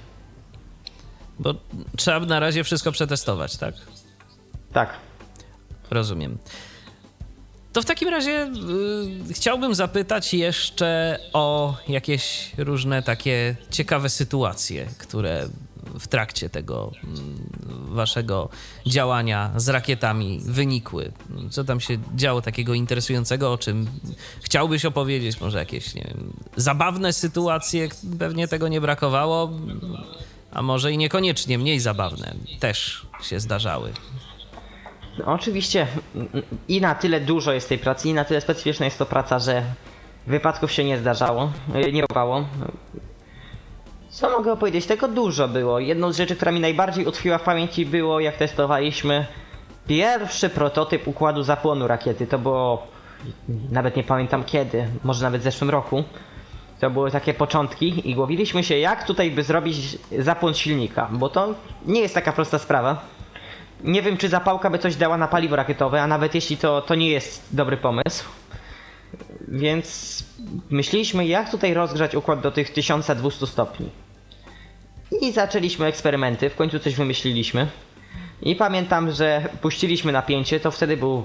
[1.38, 1.54] Bo
[1.96, 3.74] trzeba na razie wszystko przetestować, tak?
[4.72, 4.90] Tak.
[5.90, 6.38] Rozumiem.
[7.72, 8.50] To w takim razie
[9.30, 15.48] y, chciałbym zapytać jeszcze o jakieś różne takie ciekawe sytuacje, które
[15.98, 17.48] w trakcie tego mm,
[17.94, 18.48] waszego
[18.86, 21.12] działania z rakietami wynikły.
[21.50, 23.86] Co tam się działo takiego interesującego, o czym
[24.42, 25.40] chciałbyś opowiedzieć?
[25.40, 27.88] Może jakieś, nie wiem, zabawne sytuacje,
[28.18, 29.50] pewnie tego nie brakowało,
[30.52, 33.92] a może i niekoniecznie mniej zabawne też się zdarzały.
[35.18, 35.86] No, Oczywiście
[36.68, 39.62] i na tyle dużo jest tej pracy, i na tyle specyficzna jest to praca, że
[40.26, 41.52] wypadków się nie zdarzało,
[41.92, 42.44] nie robało.
[44.10, 44.86] Co mogę powiedzieć?
[44.86, 45.78] Tego dużo było.
[45.78, 49.26] Jedną z rzeczy, która mi najbardziej utkwiła w pamięci było, jak testowaliśmy
[49.86, 52.26] pierwszy prototyp układu zapłonu rakiety.
[52.26, 52.86] To było,
[53.70, 56.04] nawet nie pamiętam kiedy, może nawet w zeszłym roku.
[56.80, 61.54] To były takie początki i głowiliśmy się, jak tutaj by zrobić zapłon silnika, bo to
[61.86, 63.00] nie jest taka prosta sprawa.
[63.84, 66.94] Nie wiem, czy zapałka by coś dała na paliwo rakietowe, a nawet jeśli to, to
[66.94, 68.24] nie jest dobry pomysł.
[69.48, 70.24] Więc
[70.70, 73.90] myśleliśmy, jak tutaj rozgrzać układ do tych 1200 stopni.
[75.20, 77.66] I zaczęliśmy eksperymenty, w końcu coś wymyśliliśmy.
[78.42, 81.24] I pamiętam, że puściliśmy napięcie, to wtedy był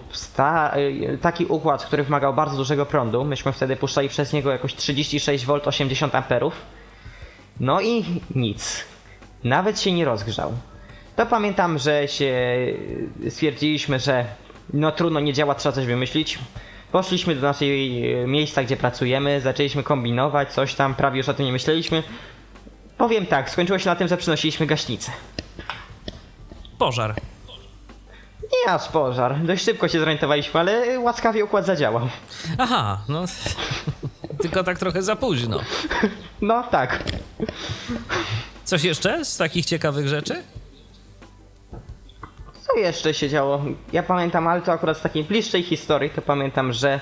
[0.78, 3.26] y, taki układ, który wymagał bardzo dużego prądu.
[3.26, 6.24] Myśmy wtedy puszczali przez niego jakoś 36V 80 A.
[7.59, 8.05] No i
[8.36, 8.86] nic.
[9.43, 10.53] Nawet się nie rozgrzał.
[11.16, 12.34] To pamiętam, że się
[13.30, 14.26] stwierdziliśmy, że
[14.74, 16.39] no trudno, nie działa, trzeba coś wymyślić.
[16.94, 21.46] Poszliśmy do naszej e, miejsca, gdzie pracujemy, zaczęliśmy kombinować, coś tam, prawie już o tym
[21.46, 22.04] nie myśleliśmy.
[22.98, 25.12] Powiem tak, skończyło się na tym, że przynosiliśmy gaśnicę.
[26.78, 27.16] Pożar.
[28.44, 32.10] Nie aż pożar, dość szybko się zorientowaliśmy, ale łaskawie układ zadziałał.
[32.58, 33.26] Aha, no.
[34.41, 35.60] Tylko tak trochę za późno.
[36.41, 37.04] No tak.
[38.64, 40.44] Coś jeszcze z takich ciekawych rzeczy?
[42.74, 43.62] Co jeszcze się działo?
[43.92, 47.00] Ja pamiętam, ale to akurat z takiej bliższej historii, to pamiętam, że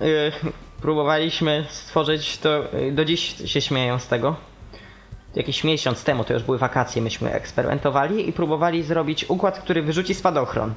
[0.00, 0.32] yy,
[0.80, 4.36] próbowaliśmy stworzyć to, yy, do dziś się śmieją z tego.
[5.34, 10.14] Jakiś miesiąc temu, to już były wakacje, myśmy eksperymentowali i próbowali zrobić układ, który wyrzuci
[10.14, 10.74] spadochron.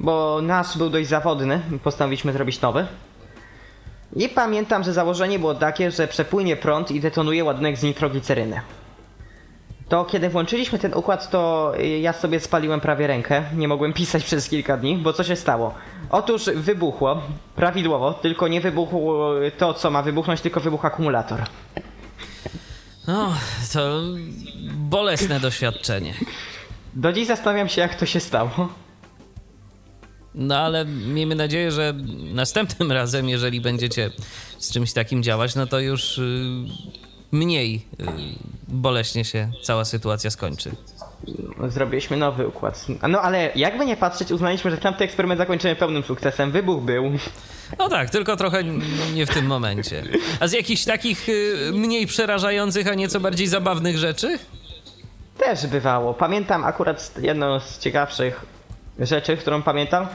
[0.00, 2.86] Bo nasz był dość zawodny, postanowiliśmy zrobić nowy.
[4.16, 8.60] I pamiętam, że założenie było takie, że przepłynie prąd i detonuje ładunek z nitrogliceryny.
[9.88, 13.42] To kiedy włączyliśmy ten układ, to ja sobie spaliłem prawie rękę.
[13.56, 15.74] Nie mogłem pisać przez kilka dni, bo co się stało?
[16.10, 17.22] Otóż wybuchło
[17.56, 21.42] prawidłowo, tylko nie wybuchło to, co ma wybuchnąć, tylko wybuchł akumulator.
[23.06, 23.34] No,
[23.72, 24.02] to
[24.72, 26.14] bolesne doświadczenie.
[26.94, 28.68] Do dziś zastanawiam się, jak to się stało.
[30.34, 31.94] No ale miejmy nadzieję, że
[32.34, 34.10] następnym razem, jeżeli będziecie
[34.58, 36.64] z czymś takim działać, no to już y,
[37.34, 38.04] mniej y,
[38.68, 40.70] boleśnie się cała sytuacja skończy.
[41.68, 42.86] Zrobiliśmy nowy układ.
[43.08, 46.50] No ale jakby nie patrzeć, uznaliśmy, że tamten eksperyment zakończymy pełnym sukcesem.
[46.52, 47.10] Wybuch był.
[47.78, 48.64] No tak, tylko trochę
[49.14, 50.02] nie w tym momencie.
[50.40, 54.38] A z jakichś takich y, mniej przerażających, a nieco bardziej zabawnych rzeczy?
[55.38, 56.14] Też bywało.
[56.14, 58.46] Pamiętam akurat jedną z ciekawszych
[58.98, 60.06] rzeczy, którą pamiętam,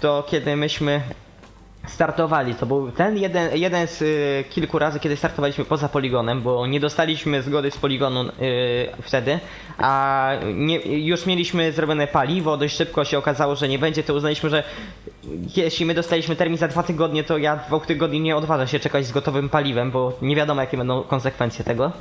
[0.00, 1.00] to kiedy myśmy
[1.86, 2.54] startowali.
[2.54, 6.80] To był ten jeden, jeden z y, kilku razy, kiedy startowaliśmy poza poligonem, bo nie
[6.80, 8.32] dostaliśmy zgody z poligonu y,
[9.02, 9.38] wtedy,
[9.78, 10.76] a nie,
[11.06, 14.64] już mieliśmy zrobione paliwo, dość szybko się okazało, że nie będzie, to uznaliśmy, że
[15.56, 19.06] jeśli my dostaliśmy termin za dwa tygodnie, to ja dwóch tygodni nie odważę się czekać
[19.06, 21.92] z gotowym paliwem, bo nie wiadomo jakie będą konsekwencje tego.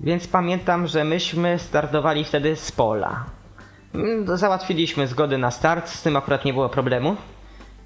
[0.00, 3.24] Więc pamiętam, że myśmy startowali wtedy z pola.
[3.94, 7.16] Mm, Załatwiliśmy zgodę na start, z tym akurat nie było problemu.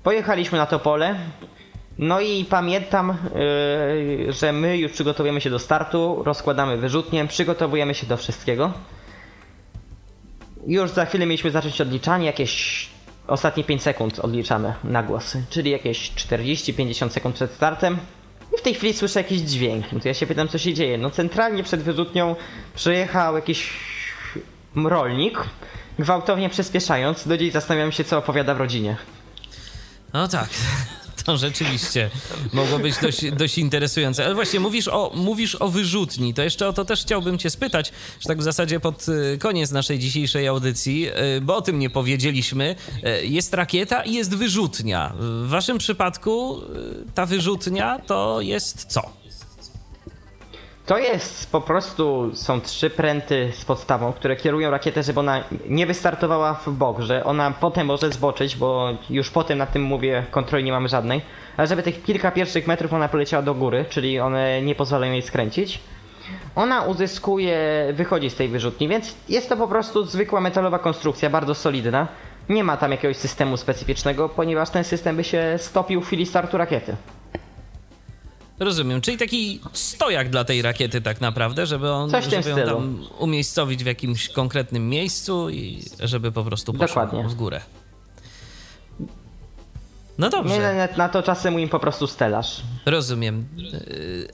[0.03, 1.17] Pojechaliśmy na to pole
[1.99, 3.17] No i pamiętam,
[4.27, 8.73] yy, że my już przygotowujemy się do startu, rozkładamy wyrzutnię, przygotowujemy się do wszystkiego.
[10.67, 12.89] Już za chwilę mieliśmy zacząć odliczanie, jakieś
[13.27, 17.99] ostatnie 5 sekund odliczamy na głos, czyli jakieś 40-50 sekund przed startem.
[18.55, 19.93] I w tej chwili słyszę jakiś dźwięk.
[19.93, 20.99] No to ja się pytam, co się dzieje.
[20.99, 22.37] No centralnie przed wyrzutnią
[22.75, 23.71] przejechał jakiś
[24.77, 25.45] rolnik,
[25.99, 27.29] gwałtownie przyspieszając.
[27.29, 28.97] Do dziś zastanawiam się, co opowiada w rodzinie.
[30.13, 30.49] No tak.
[31.25, 32.11] To rzeczywiście
[32.53, 34.25] mogło być dość, dość interesujące.
[34.25, 36.35] Ale właśnie mówisz o, mówisz o wyrzutni.
[36.35, 39.71] To jeszcze o to też chciałbym Cię spytać, że tak w zasadzie pod y, koniec
[39.71, 42.77] naszej dzisiejszej audycji, y, bo o tym nie powiedzieliśmy.
[43.23, 45.13] Y, Jest rakieta i jest wyrzutnia.
[45.19, 46.63] W Waszym przypadku
[47.15, 49.22] ta wyrzutnia to jest co?
[50.87, 55.87] To jest po prostu, są trzy pręty z podstawą, które kierują rakietę, żeby ona nie
[55.87, 60.65] wystartowała w bok, że ona potem może zboczyć, bo już potem na tym mówię, kontroli
[60.65, 61.21] nie mamy żadnej,
[61.57, 65.23] ale żeby tych kilka pierwszych metrów ona poleciała do góry, czyli one nie pozwalają jej
[65.23, 65.81] skręcić.
[66.57, 67.59] Ona uzyskuje,
[67.93, 72.09] wychodzi z tej wyrzutni, więc jest to po prostu zwykła metalowa konstrukcja, bardzo solidna.
[72.49, 76.59] Nie ma tam jakiegoś systemu specyficznego, ponieważ ten system by się stopił w chwili startu
[76.59, 76.97] rakiety.
[78.59, 83.07] Rozumiem, czyli taki stojak dla tej rakiety tak naprawdę, żeby, on, Coś żeby ją tam
[83.19, 87.29] umiejscowić w jakimś konkretnym miejscu i żeby po prostu poszła Dokładnie.
[87.31, 87.61] w górę.
[90.19, 90.59] No dobrze.
[90.59, 92.63] Nie, na, to czasem im po prostu stelaż.
[92.87, 93.49] Rozumiem.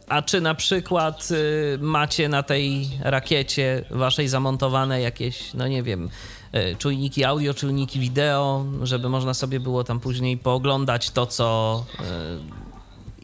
[0.08, 6.08] A czy na przykład yy, macie na tej rakiecie waszej zamontowane jakieś, no nie wiem,
[6.52, 11.84] yy, czujniki audio, czujniki wideo, żeby można sobie było tam później pooglądać to, co.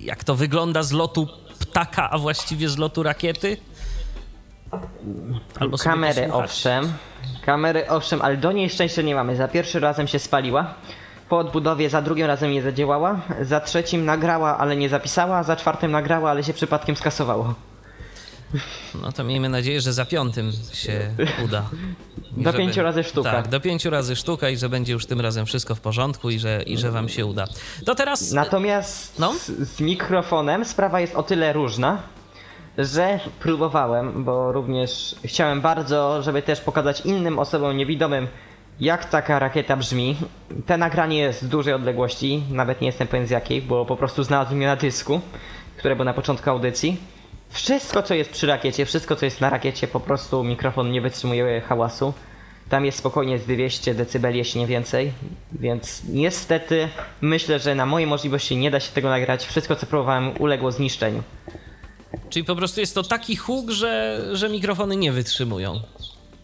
[0.05, 1.29] jak to wygląda z lotu
[1.59, 3.57] ptaka, a właściwie z lotu rakiety?
[5.61, 6.93] Albo Kamery owszem,
[7.45, 9.37] kamery owszem, ale do niej szczęścia nie mamy.
[9.37, 10.75] Za pierwszy razem się spaliła,
[11.29, 15.91] po odbudowie za drugim razem nie zadziałała, za trzecim nagrała, ale nie zapisała, za czwartym
[15.91, 17.55] nagrała, ale się przypadkiem skasowało.
[19.03, 21.63] No to miejmy nadzieję, że za piątym się uda.
[22.37, 23.31] Do pięciu razy sztuka.
[23.31, 26.39] Tak, do pięciu razy sztuka i że będzie już tym razem wszystko w porządku i
[26.39, 27.45] że, i że wam się uda.
[27.87, 28.33] To teraz...
[28.33, 29.33] Natomiast No?
[29.35, 32.03] z, z mikrofonem sprawa jest o tyle różna,
[32.79, 38.29] że próbowałem, bo również chciałem bardzo, żeby też pokazać innym osobom niewidomym,
[38.81, 40.17] jak taka rakieta brzmi.
[40.67, 44.23] Te nagranie jest z dużej odległości, nawet nie jestem pewien z jakiej, bo po prostu
[44.25, 45.21] znalazłem je na dysku,
[45.77, 46.97] które było na początku audycji.
[47.55, 51.61] Wszystko, co jest przy rakiecie, wszystko, co jest na rakiecie, po prostu mikrofon nie wytrzymuje
[51.61, 52.13] hałasu.
[52.69, 55.13] Tam jest spokojnie z 200 dB, jeśli nie więcej,
[55.53, 56.89] więc niestety
[57.21, 59.47] myślę, że na moje możliwości nie da się tego nagrać.
[59.47, 61.23] Wszystko, co próbowałem, uległo zniszczeniu.
[62.31, 65.81] Czyli po prostu jest to taki huk, że, że mikrofony nie wytrzymują.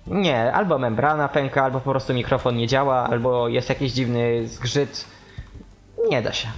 [0.06, 5.04] Nie, albo membrana pęka, albo po prostu mikrofon nie działa, albo jest jakiś dziwny zgrzyt.
[6.10, 6.48] Nie da się.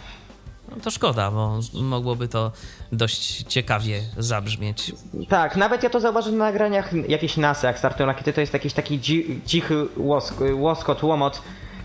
[0.77, 2.53] No to szkoda, bo mogłoby to
[2.93, 4.93] dość ciekawie zabrzmieć.
[5.29, 8.73] Tak, nawet ja to zauważyłem na nagraniach jakichś NASA, jak startują rakiety, to jest jakiś
[8.73, 9.01] taki
[9.47, 11.43] cichy łosk łoskot, łomot.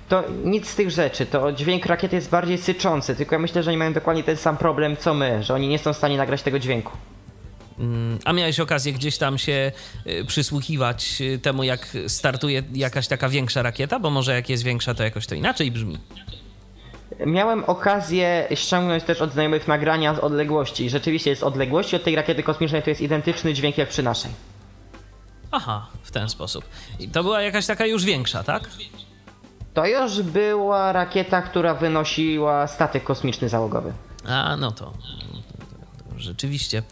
[0.09, 3.69] To nic z tych rzeczy, to dźwięk rakiety jest bardziej syczący, tylko ja myślę, że
[3.71, 6.41] oni mają dokładnie ten sam problem co my, że oni nie są w stanie nagrać
[6.41, 6.91] tego dźwięku.
[7.79, 9.71] Mm, A miałeś okazję gdzieś tam się
[10.07, 13.99] y, przysłuchiwać y, temu, jak startuje jakaś taka większa rakieta?
[13.99, 15.97] Bo może jak jest większa, to jakoś to inaczej brzmi.
[17.25, 20.89] Miałem okazję ściągnąć też od znajomych nagrania z odległości.
[20.89, 24.31] Rzeczywiście jest odległości od tej rakiety kosmicznej, to jest identyczny dźwięk jak przy naszej.
[25.51, 26.65] Aha, w ten sposób.
[26.99, 28.69] I to była jakaś taka już większa, tak?
[29.73, 33.93] To już była rakieta, która wynosiła statek kosmiczny załogowy.
[34.27, 34.93] A, no to,
[36.17, 36.83] rzeczywiście.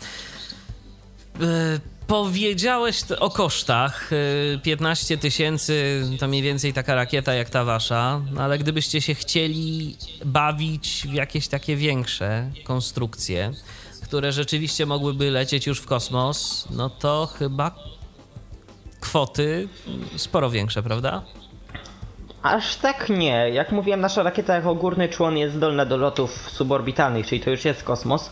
[1.41, 4.09] E, Powiedziałeś o kosztach.
[4.55, 9.15] e, 15 tysięcy to mniej więcej taka rakieta jak ta wasza, no ale gdybyście się
[9.15, 13.51] chcieli bawić w jakieś takie większe konstrukcje,
[14.03, 17.71] które rzeczywiście mogłyby lecieć już w kosmos, no to chyba
[18.99, 19.67] kwoty
[20.17, 21.21] sporo większe, prawda?
[22.43, 23.49] Aż tak nie.
[23.49, 27.65] Jak mówiłem, nasza rakieta jako górny człon jest zdolna do lotów suborbitalnych, czyli to już
[27.65, 28.29] jest kosmos.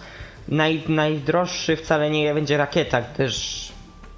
[0.48, 3.72] Naj, najdroższy wcale nie będzie rakieta, gdyż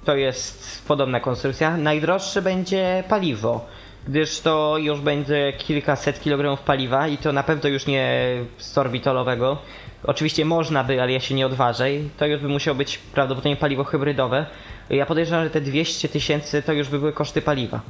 [0.04, 1.76] to jest podobna konstrukcja.
[1.76, 3.66] Najdroższe będzie paliwo,
[4.08, 9.58] gdyż to już będzie kilkaset kilogramów paliwa i to na pewno już nie sorbitolowego.
[10.04, 11.88] Oczywiście można by, ale ja się nie odważę.
[12.16, 14.46] To już by musiało być prawdopodobnie paliwo hybrydowe.
[14.90, 17.80] Ja podejrzewam, że te 200 tysięcy to już by były koszty paliwa.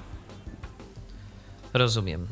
[1.75, 2.27] Rozumiem.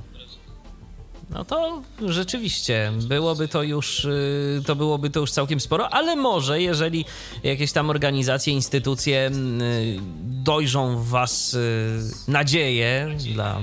[1.31, 6.63] No to rzeczywiście byłoby to już, y, to byłoby to już całkiem sporo, ale może
[6.63, 7.05] jeżeli
[7.43, 13.63] jakieś tam organizacje, instytucje y, dojrzą w was y, nadzieje dla y,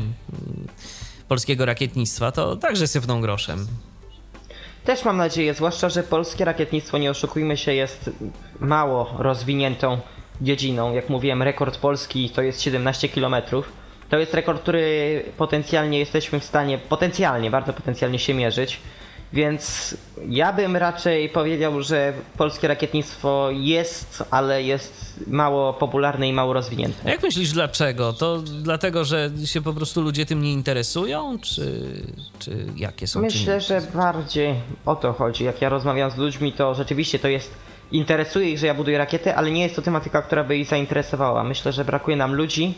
[1.27, 3.67] polskiego rakietnictwa, to także sypną groszem.
[4.85, 8.09] Też mam nadzieję, zwłaszcza, że polskie rakietnictwo, nie oszukujmy się, jest
[8.59, 9.99] mało rozwiniętą
[10.41, 10.93] dziedziną.
[10.93, 13.35] Jak mówiłem, rekord polski to jest 17 km.
[14.11, 18.79] To jest rekord, który potencjalnie jesteśmy w stanie, potencjalnie, bardzo potencjalnie się mierzyć.
[19.33, 19.95] Więc
[20.29, 26.97] ja bym raczej powiedział, że polskie rakietnictwo jest, ale jest mało popularne i mało rozwinięte.
[27.05, 28.13] A jak myślisz dlaczego?
[28.13, 31.81] To dlatego, że się po prostu ludzie tym nie interesują, czy,
[32.39, 33.67] czy jakie są Myślę, czynniki?
[33.67, 34.55] że bardziej
[34.85, 35.43] o to chodzi.
[35.43, 37.53] Jak ja rozmawiam z ludźmi, to rzeczywiście to jest.
[37.91, 41.43] Interesuje ich, że ja buduję rakiety, ale nie jest to tematyka, która by ich zainteresowała.
[41.43, 42.73] Myślę, że brakuje nam ludzi,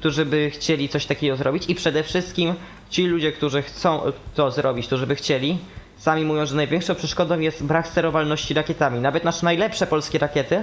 [0.00, 2.54] którzy by chcieli coś takiego zrobić i przede wszystkim
[2.90, 4.00] ci ludzie, którzy chcą
[4.34, 5.58] to zrobić, którzy by chcieli,
[5.98, 9.00] sami mówią, że największą przeszkodą jest brak sterowalności rakietami.
[9.00, 10.62] Nawet nasze najlepsze polskie rakiety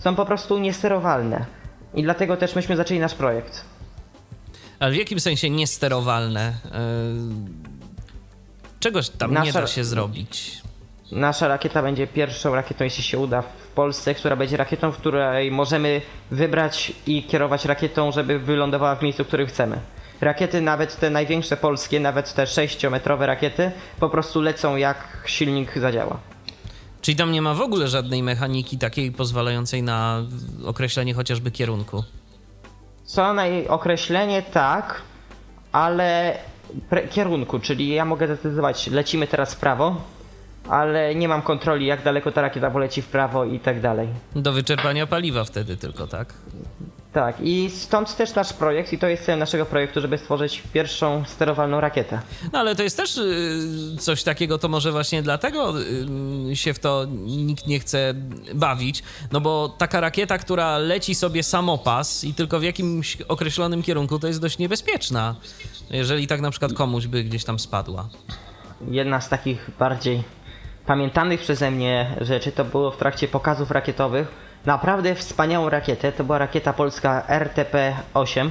[0.00, 1.46] są po prostu niesterowalne.
[1.94, 3.64] I dlatego też myśmy zaczęli nasz projekt.
[4.78, 6.54] Ale w jakim sensie niesterowalne?
[6.64, 6.70] Yy,
[8.80, 10.62] Czegoś tam nie Nasza- da się zrobić.
[11.14, 15.50] Nasza rakieta będzie pierwszą rakietą, jeśli się uda, w Polsce, która będzie rakietą, w której
[15.50, 16.00] możemy
[16.30, 19.78] wybrać i kierować rakietą, żeby wylądowała w miejscu, w którym chcemy.
[20.20, 24.96] Rakiety, nawet te największe polskie, nawet te 6-metrowe rakiety, po prostu lecą jak
[25.26, 26.16] silnik zadziała.
[27.00, 30.22] Czyli tam nie ma w ogóle żadnej mechaniki takiej pozwalającej na
[30.64, 32.04] określenie chociażby kierunku.
[33.04, 35.02] Co na jej określenie tak,
[35.72, 36.38] ale
[37.10, 39.96] kierunku, czyli ja mogę zdecydować, lecimy teraz w prawo,
[40.68, 44.08] ale nie mam kontroli, jak daleko ta rakieta poleci w prawo i tak dalej.
[44.36, 46.34] Do wyczerpania paliwa wtedy tylko, tak?
[47.12, 51.24] Tak, i stąd też nasz projekt, i to jest celem naszego projektu, żeby stworzyć pierwszą
[51.26, 52.20] sterowalną rakietę.
[52.52, 55.74] No ale to jest też y, coś takiego, to może właśnie dlatego
[56.50, 58.14] y, się w to nikt nie chce
[58.54, 59.02] bawić,
[59.32, 64.26] no bo taka rakieta, która leci sobie samopas i tylko w jakimś określonym kierunku, to
[64.26, 65.36] jest dość niebezpieczna,
[65.90, 68.08] jeżeli tak na przykład komuś by gdzieś tam spadła.
[68.90, 70.22] Jedna z takich bardziej
[70.86, 74.28] pamiętanych przeze mnie rzeczy to było w trakcie pokazów rakietowych.
[74.66, 78.50] Naprawdę wspaniałą rakietę, to była rakieta polska RTP-8.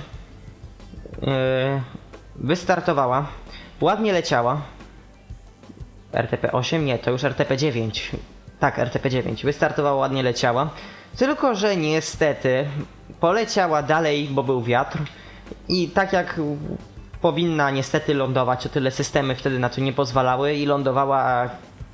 [1.21, 1.31] Yy,
[2.35, 3.27] wystartowała,
[3.81, 4.61] ładnie leciała.
[6.13, 6.83] RTP-8?
[6.83, 8.15] Nie, to już RTP-9.
[8.59, 9.45] Tak, RTP-9.
[9.45, 10.69] Wystartowała, ładnie leciała.
[11.17, 12.67] Tylko, że niestety
[13.19, 14.97] poleciała dalej, bo był wiatr.
[15.67, 16.39] I tak jak
[17.21, 21.49] powinna niestety lądować, o tyle systemy wtedy na to nie pozwalały i lądowała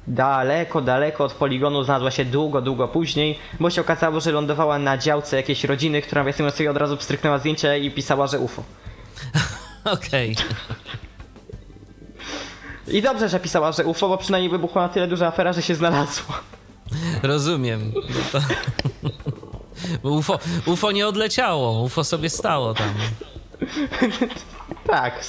[0.10, 4.98] daleko, daleko od poligonu, znalazła się długo, długo później, bo się okazało, że lądowała na
[4.98, 8.64] działce jakiejś rodziny, która nawiasem sobie od razu pstryknęła zdjęcie i pisała, że UFO.
[9.94, 10.36] Okej.
[12.88, 15.76] I dobrze, że pisała, że UFO, bo przynajmniej wybuchła na tyle duża afera, że się
[15.76, 16.40] znalazła.
[17.24, 17.92] Rozumiem.
[17.96, 18.02] No
[18.32, 18.42] to...
[20.10, 22.94] UFO, UFO nie odleciało, UFO sobie stało tam.
[24.88, 25.26] Tak.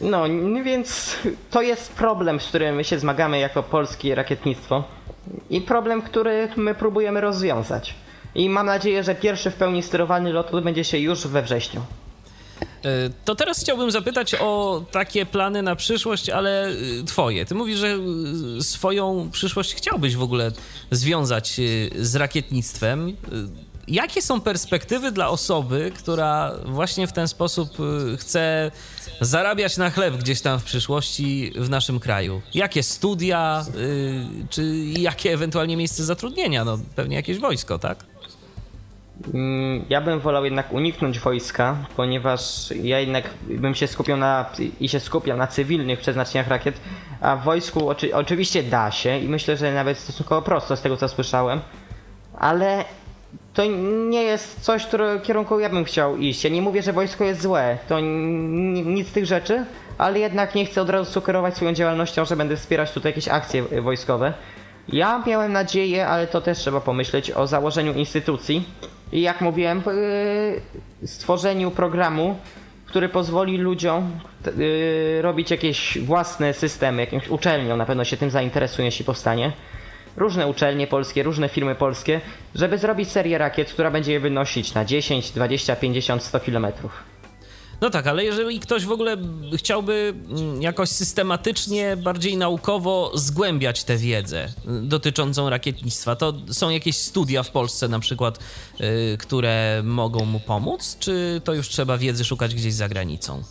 [0.00, 0.24] No,
[0.64, 1.16] więc
[1.50, 4.84] to jest problem, z którym my się zmagamy jako polskie rakietnictwo.
[5.50, 7.94] I problem, który my próbujemy rozwiązać.
[8.34, 11.80] I mam nadzieję, że pierwszy w pełni sterowany lot odbędzie się już we wrześniu.
[12.84, 12.88] E,
[13.24, 17.44] To teraz chciałbym zapytać o takie plany na przyszłość, ale y, twoje.
[17.46, 17.98] Ty mówisz, że
[18.58, 20.50] y, swoją przyszłość chciałbyś w ogóle
[20.90, 21.60] związać
[21.96, 23.16] z rakietnictwem.
[23.90, 28.70] Jakie są perspektywy dla osoby, która właśnie w ten sposób y, chce
[29.20, 32.42] zarabiać na chleb gdzieś tam w przyszłości w naszym kraju?
[32.54, 36.64] Jakie studia, y, czy jakie ewentualnie miejsce zatrudnienia?
[36.64, 38.04] No pewnie jakieś wojsko, tak?
[39.34, 44.88] Mm, Ja bym wolał jednak uniknąć wojska, ponieważ ja jednak bym się skupiał na i
[44.88, 46.74] się skupiał na cywilnych przeznaczeniach rakiet,
[47.20, 50.96] a w wojsku oczy, oczywiście da się i myślę, że nawet stosunkowo prosto z tego
[50.96, 51.60] co słyszałem,
[52.38, 52.84] ale
[53.54, 53.64] to
[54.08, 56.44] nie jest coś, które kierunku ja bym chciał iść.
[56.44, 59.64] Ja nie mówię, że wojsko jest złe, to nic z tych rzeczy,
[59.98, 63.64] ale jednak nie chcę od razu sugerować swoją działalnością, że będę wspierać tutaj jakieś akcje
[63.72, 64.32] y, wojskowe.
[64.88, 68.64] Ja miałem nadzieję, ale to też trzeba pomyśleć o założeniu instytucji
[69.12, 69.82] i jak mówiłem,
[71.00, 72.36] yy, stworzeniu programu,
[72.86, 74.10] który pozwoli ludziom
[74.56, 79.52] yy, robić jakieś własne systemy, jakąś uczelnią na pewno się tym zainteresuje, jeśli powstanie.
[80.16, 82.20] Różne uczelnie polskie, różne firmy polskie,
[82.54, 86.92] żeby zrobić serię rakiet, która będzie je wynosić na 10, 20, 50, 100 kilometrów.
[87.80, 89.16] No tak, ale jeżeli ktoś w ogóle
[89.56, 94.50] chciałby mm, jakoś systematycznie, bardziej naukowo zgłębiać tę wiedzę y,
[94.82, 98.38] dotyczącą rakietnictwa, to są jakieś studia w Polsce na przykład,
[98.80, 103.42] y, które mogą mu pomóc, czy to już trzeba wiedzy szukać gdzieś za granicą?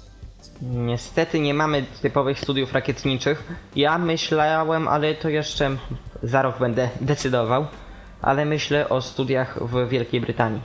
[0.62, 3.43] Niestety nie mamy typowych studiów rakietniczych.
[3.76, 5.78] Ja myślałem, ale to jeszcze
[6.24, 7.67] za rok będę decydował,
[8.22, 10.61] ale myślę o studiach w Wielkiej Brytanii.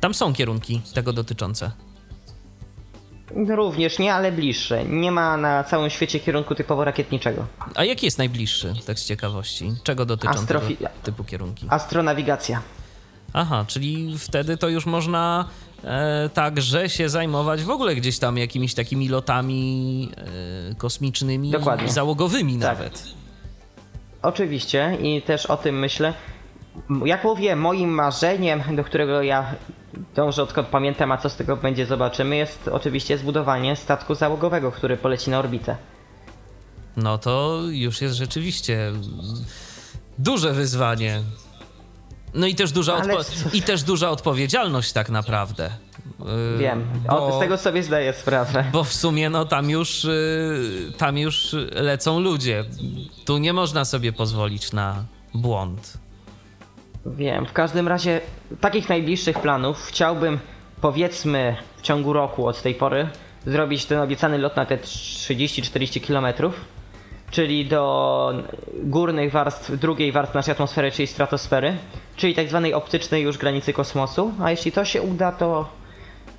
[0.00, 1.70] Tam są kierunki tego dotyczące.
[3.48, 4.84] Również nie, ale bliższe.
[4.84, 7.46] Nie ma na całym świecie kierunku typowo rakietniczego.
[7.74, 9.72] A jaki jest najbliższy, tak z ciekawości?
[9.82, 11.66] Czego dotyczą Astrofi- tego typu kierunki?
[11.70, 12.62] Astronawigacja.
[13.32, 15.44] Aha, czyli wtedy to już można
[15.84, 20.08] e, także się zajmować w ogóle gdzieś tam jakimiś takimi lotami
[20.70, 21.88] e, kosmicznymi, Dokładnie.
[21.88, 22.78] załogowymi Tak.
[22.78, 23.02] nawet.
[24.24, 26.14] Oczywiście i też o tym myślę.
[27.04, 29.54] Jak mówię, moim marzeniem, do którego ja
[30.14, 34.96] dążę odkąd pamiętam, a co z tego będzie zobaczymy, jest oczywiście zbudowanie statku załogowego, który
[34.96, 35.76] poleci na orbitę.
[36.96, 38.92] No to już jest rzeczywiście
[40.18, 41.22] duże wyzwanie.
[42.34, 45.70] No i też duża, odpo- i też duża odpowiedzialność tak naprawdę.
[46.20, 48.64] Yy, Wiem, bo, o, z tego sobie zdaję sprawę.
[48.72, 52.64] bo w sumie no tam już, yy, tam już lecą ludzie.
[53.24, 55.04] Tu nie można sobie pozwolić na
[55.34, 55.98] błąd.
[57.06, 58.20] Wiem, w każdym razie
[58.60, 60.38] takich najbliższych planów chciałbym
[60.80, 63.08] powiedzmy w ciągu roku od tej pory
[63.46, 66.52] zrobić ten obiecany lot na te 30-40 km,
[67.30, 68.32] czyli do
[68.82, 71.76] górnych warstw, drugiej warstwy naszej atmosfery, czyli stratosfery,
[72.16, 75.68] czyli tak zwanej optycznej już granicy kosmosu, a jeśli to się uda, to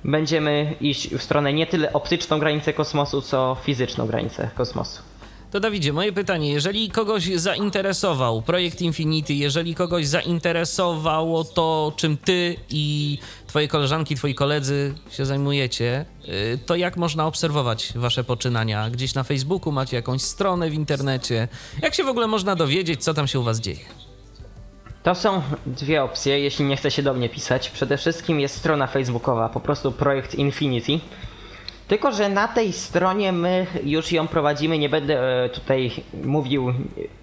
[0.06, 5.02] będziemy iść w stronę nie tyle optyczną granicę kosmosu, co fizyczną granicę kosmosu.
[5.50, 12.56] To Dawidzie, moje pytanie, jeżeli kogoś zainteresował projekt Infinity, jeżeli kogoś zainteresowało to, czym ty
[12.70, 18.90] i twoje koleżanki, twoi koledzy się zajmujecie, y, to jak można obserwować wasze poczynania?
[18.90, 21.48] Gdzieś na Facebooku macie jakąś stronę w internecie?
[21.82, 24.05] Jak się w ogóle można dowiedzieć, co tam się u was dzieje?
[25.06, 27.70] To są dwie opcje, jeśli nie chce się do mnie pisać.
[27.70, 30.98] Przede wszystkim jest strona facebookowa, po prostu projekt Infinity.
[31.88, 35.90] Tylko, że na tej stronie my już ją prowadzimy, nie będę e, tutaj
[36.24, 36.72] mówił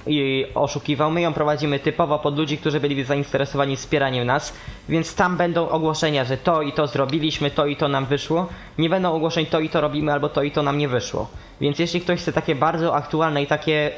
[0.08, 4.54] i oszukiwał, my ją prowadzimy typowo pod ludzi, którzy byli zainteresowani wspieraniem nas,
[4.90, 8.48] więc tam będą ogłoszenia, że to i to zrobiliśmy, to i to nam wyszło.
[8.78, 11.28] Nie będą ogłoszeń to i to robimy, albo to i to nam nie wyszło.
[11.62, 13.92] Więc jeśli ktoś chce takie bardzo aktualne i takie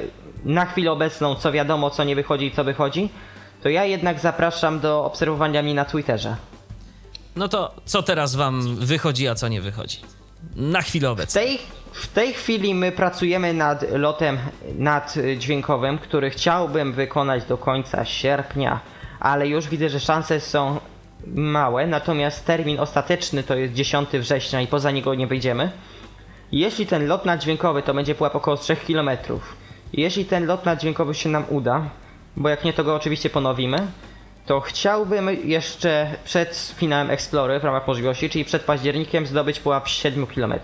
[0.44, 3.08] na chwilę obecną, co wiadomo, co nie wychodzi i co wychodzi,
[3.66, 6.36] to ja jednak zapraszam do obserwowania mnie na Twitterze.
[7.36, 9.98] No to co teraz wam wychodzi, a co nie wychodzi?
[10.56, 11.40] Na chwilę W obecną.
[11.40, 11.58] tej,
[11.92, 14.38] w tej chwili my pracujemy nad lotem
[14.78, 18.80] naddźwiękowym, który chciałbym wykonać do końca sierpnia,
[19.20, 20.80] ale już widzę, że szanse są
[21.26, 25.70] małe, natomiast termin ostateczny to jest 10 września i poza niego nie wyjdziemy.
[26.52, 29.10] Jeśli ten lot naddźwiękowy to będzie pułap około 3 km,
[29.92, 31.90] jeśli ten lot naddźwiękowy się nam uda,
[32.36, 33.78] bo jak nie to go oczywiście ponowimy,
[34.46, 40.26] to chciałbym jeszcze przed finałem Explory w ramach możliwości, czyli przed październikiem zdobyć pułap 7
[40.26, 40.54] km.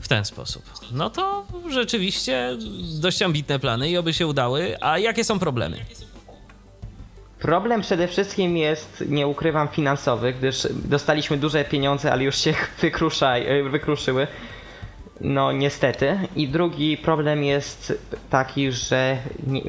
[0.00, 0.62] W ten sposób.
[0.92, 2.56] No to rzeczywiście
[3.00, 4.76] dość ambitne plany i oby się udały.
[4.80, 5.76] A jakie są problemy?
[7.38, 13.34] Problem przede wszystkim jest, nie ukrywam, finansowy, gdyż dostaliśmy duże pieniądze, ale już się wykrusza,
[13.70, 14.26] wykruszyły.
[15.24, 16.18] No niestety.
[16.36, 17.92] I drugi problem jest
[18.30, 19.18] taki, że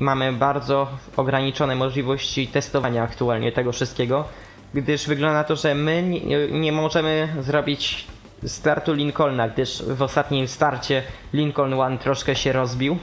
[0.02, 0.88] mamy bardzo
[1.18, 4.26] ograniczone możliwości testowania aktualnie tego wszystkiego,
[4.74, 6.04] gdyż wygląda na to, że my
[6.52, 8.08] nie, możemy zrobić
[8.46, 12.98] startu Lincolna, gdyż w ostatnim starcie Lincoln One troszkę się rozbił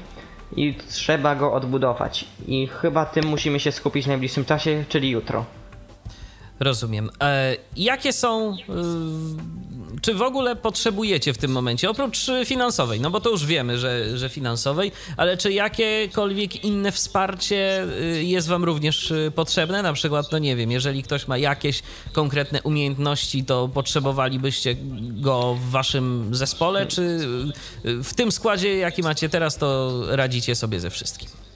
[0.56, 2.24] i trzeba go odbudować.
[2.46, 5.44] I chyba tym musimy się skupić w najbliższym czasie, czyli jutro.
[6.60, 7.10] Rozumiem.
[7.22, 8.56] E, jakie są.
[10.00, 13.78] Czy w ogóle potrzebujecie w tym momencie, oprócz y, finansowej, no bo to już wiemy,
[13.78, 19.82] że, że finansowej, ale czy jakiekolwiek inne wsparcie y, jest Wam również y, potrzebne?
[19.82, 21.82] Na przykład, no nie wiem, jeżeli ktoś ma jakieś
[22.12, 27.18] konkretne umiejętności, to potrzebowalibyście go w Waszym zespole, czy
[27.84, 31.49] w tym składzie, jaki macie teraz, to radzicie sobie ze wszystkim?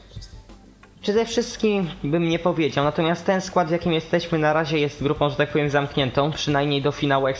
[1.04, 5.30] Przede wszystkim bym nie powiedział, natomiast ten skład, w jakim jesteśmy na razie jest grupą,
[5.30, 7.34] że tak powiem, zamkniętą, przynajmniej do finału y,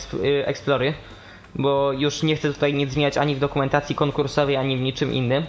[0.45, 0.93] Explory,
[1.55, 5.45] bo już nie chcę tutaj nic zmieniać ani w dokumentacji konkursowej, ani w niczym innym.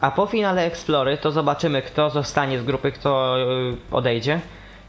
[0.00, 4.40] A po finale Explory to zobaczymy, kto zostanie z grupy, kto y, odejdzie.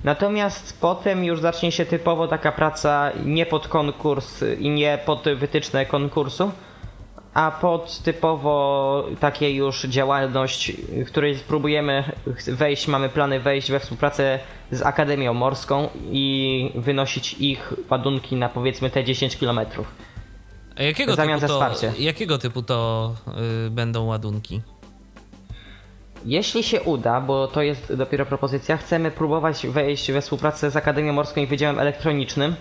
[0.04, 5.24] Natomiast potem już zacznie się typowo taka praca nie pod konkurs y, i nie pod
[5.36, 6.52] wytyczne konkursu,
[7.34, 10.72] a pod typowo takie już działalność,
[11.06, 12.04] w której spróbujemy
[12.48, 14.40] wejść, mamy plany wejść we współpracę
[14.72, 19.60] z Akademią Morską i wynosić ich ładunki na powiedzmy te 10 km.
[20.76, 23.12] A jakiego zamian typu to, jakiego typu to
[23.68, 24.62] y, będą ładunki?
[26.26, 31.14] Jeśli się uda, bo to jest dopiero propozycja, chcemy próbować wejść we współpracę z Akademią
[31.14, 32.56] Morską i Wydziałem Elektronicznym.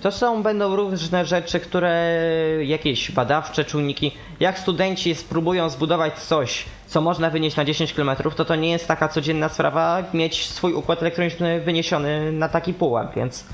[0.00, 2.18] To są, będą różne rzeczy, które
[2.64, 4.12] jakieś badawcze czujniki.
[4.40, 8.88] Jak studenci spróbują zbudować coś, co można wynieść na 10 km, to to nie jest
[8.88, 13.44] taka codzienna sprawa mieć swój układ elektroniczny wyniesiony na taki pułap, więc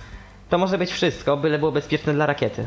[0.50, 2.66] to może być wszystko, byle było bezpieczne dla rakiety.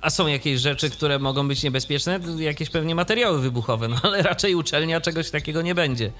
[0.00, 2.20] A są jakieś rzeczy, które mogą być niebezpieczne?
[2.38, 6.12] Jakieś pewnie materiały wybuchowe, no ale raczej uczelnia czegoś takiego nie będzie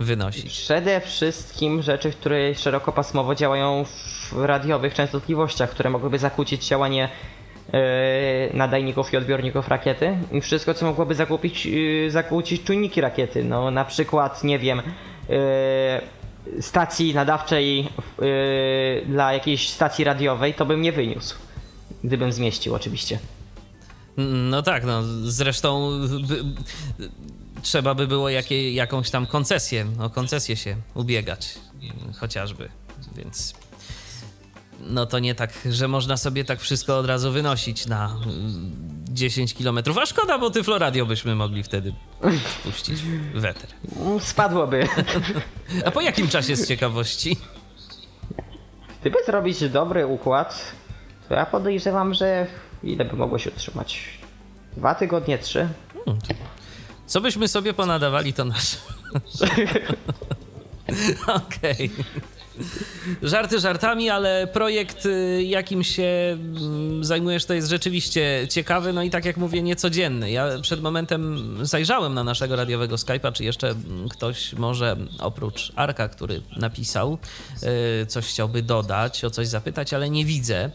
[0.00, 0.60] wynosić.
[0.60, 7.08] Przede wszystkim rzeczy, które szerokopasmowo działają w radiowych częstotliwościach, które mogłyby zakłócić działanie
[7.72, 13.44] e, nadajników i odbiorników rakiety i wszystko, co mogłoby zakłócić, e, zakłócić czujniki rakiety.
[13.44, 14.82] No, na przykład, nie wiem,
[15.30, 16.00] e,
[16.60, 17.88] stacji nadawczej
[19.06, 21.36] dla jakiejś stacji radiowej, to bym nie wyniósł.
[22.04, 23.18] Gdybym zmieścił, oczywiście.
[24.16, 25.90] No tak, no zresztą
[27.64, 31.54] trzeba by było jakie, jakąś tam koncesję, o koncesję się ubiegać
[32.20, 32.68] chociażby,
[33.16, 33.54] więc
[34.80, 38.16] no to nie tak, że można sobie tak wszystko od razu wynosić na
[39.08, 41.94] 10 kilometrów, a szkoda, bo Tyfloradio byśmy mogli wtedy
[42.62, 43.02] puścić
[43.34, 43.70] w eter.
[44.20, 44.88] Spadłoby.
[45.86, 47.36] A po jakim czasie z ciekawości?
[49.00, 50.72] Gdyby zrobić dobry układ,
[51.28, 52.46] to ja podejrzewam, że
[52.82, 54.04] ile by mogło się utrzymać?
[54.76, 55.68] Dwa tygodnie, trzy?
[57.06, 58.76] Co byśmy sobie ponadawali, to nasze.
[61.46, 61.90] Okej.
[63.22, 69.10] Żarty żartami, ale projekt, y, jakim się mm, zajmujesz, to jest rzeczywiście ciekawy, no i
[69.10, 70.30] tak jak mówię, niecodzienny.
[70.30, 76.08] Ja przed momentem zajrzałem na naszego radiowego Skype'a, czy jeszcze mm, ktoś może oprócz Arka,
[76.08, 77.18] który napisał,
[78.02, 80.70] y, coś chciałby dodać, o coś zapytać, ale nie widzę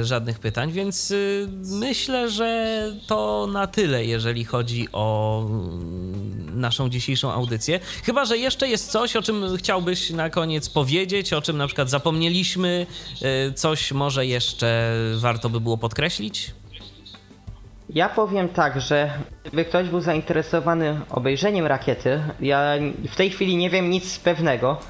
[0.00, 1.14] y, żadnych pytań, więc
[1.62, 7.80] myślę, że to na tyle, jeżeli chodzi o mm, naszą dzisiejszą audycję.
[8.04, 11.01] Chyba, że jeszcze jest coś, o czym chciałbyś na koniec powiedzieć,
[11.36, 12.86] o czym na przykład zapomnieliśmy,
[13.54, 16.52] coś może jeszcze warto by było podkreślić?
[17.90, 19.10] Ja powiem tak, że
[19.44, 22.74] gdyby ktoś był zainteresowany obejrzeniem rakiety, ja
[23.10, 24.80] w tej chwili nie wiem nic pewnego,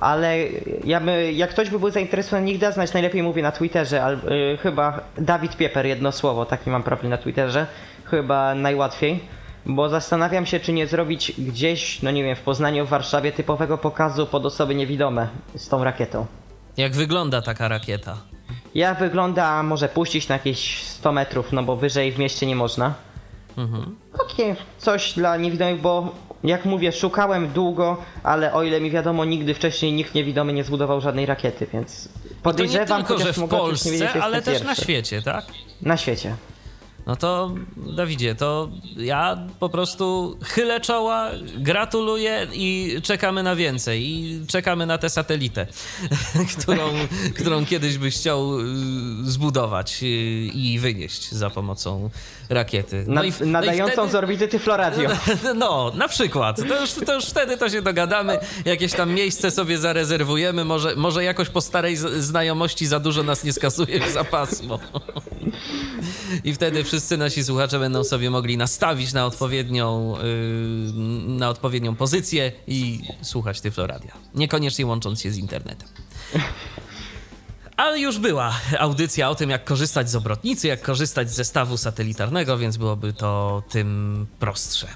[0.00, 0.38] ale
[0.84, 4.14] ja by, jak ktoś by był zainteresowany, niech da znać, najlepiej mówię na Twitterze, al,
[4.54, 7.66] y, chyba Dawid Pieper, jedno słowo, taki mam profil na Twitterze,
[8.04, 9.20] chyba najłatwiej
[9.66, 13.78] bo zastanawiam się, czy nie zrobić gdzieś, no nie wiem, w Poznaniu, w Warszawie typowego
[13.78, 16.26] pokazu pod osoby niewidome z tą rakietą.
[16.76, 18.16] Jak wygląda taka rakieta?
[18.74, 22.94] Jak wygląda, może puścić na jakieś 100 metrów, no bo wyżej w mieście nie można.
[23.58, 23.96] Mhm.
[24.28, 26.14] Takie coś dla niewidomych, bo
[26.44, 31.00] jak mówię, szukałem długo, ale o ile mi wiadomo, nigdy wcześniej nikt niewidomy nie zbudował
[31.00, 32.08] żadnej rakiety, więc
[32.42, 35.44] podejrzewam, I to nie tylko, że w Polsce, ale też na świecie, tak?
[35.82, 36.36] Na świecie.
[37.06, 44.10] No to Dawidzie, to ja po prostu chylę czoła, gratuluję i czekamy na więcej.
[44.10, 45.66] I czekamy na tę satelitę,
[46.58, 46.90] którą,
[47.34, 48.64] którą kiedyś byś chciał y,
[49.22, 50.06] zbudować y,
[50.54, 52.10] i wynieść za pomocą
[52.48, 53.04] rakiety.
[53.08, 55.10] No, i, nadającą no i wtedy, z orbity Tyfloradio.
[55.54, 56.68] No, na przykład.
[56.68, 58.38] To już, to już wtedy to się dogadamy.
[58.64, 60.64] Jakieś tam miejsce sobie zarezerwujemy.
[60.64, 64.78] Może, może jakoś po starej znajomości za dużo nas nie skasuje za pasmo.
[66.44, 70.92] I wtedy wszyscy nasi słuchacze będą sobie mogli nastawić na odpowiednią, yy,
[71.28, 74.12] na odpowiednią pozycję i słuchać Tyfloradia.
[74.34, 75.88] Niekoniecznie łącząc się z internetem.
[77.76, 82.58] Ale już była audycja o tym, jak korzystać z obrotnicy, jak korzystać z zestawu satelitarnego,
[82.58, 84.88] więc byłoby to tym prostsze.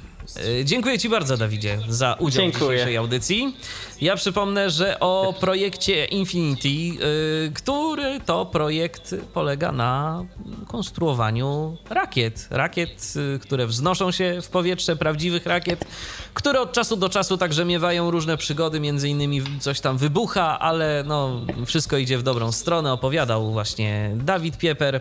[0.61, 2.69] E, dziękuję Ci bardzo, Dawidzie, za udział Dziękuję.
[2.69, 3.57] w dzisiejszej audycji.
[4.01, 10.25] Ja przypomnę, że o projekcie Infinity, e, który to projekt polega na
[10.69, 12.49] konstruowaniu rakiet.
[12.51, 15.85] Rakiet, e, które wznoszą się w powietrze, prawdziwych rakiet,
[16.35, 21.05] które od czasu do czasu także miewają różne przygody, między innymi coś tam wybucha, ale
[21.07, 22.93] no, wszystko idzie w dobrą stronę.
[22.93, 25.01] Opowiadał właśnie Dawid Pieper.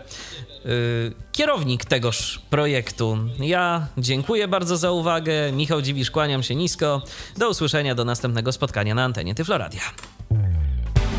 [0.66, 3.18] Y, kierownik tegoż projektu.
[3.40, 5.52] Ja dziękuję bardzo za uwagę.
[5.52, 7.02] Michał Dziwisz, kłaniam się nisko.
[7.36, 9.82] Do usłyszenia, do następnego spotkania na antenie Tyfloradia.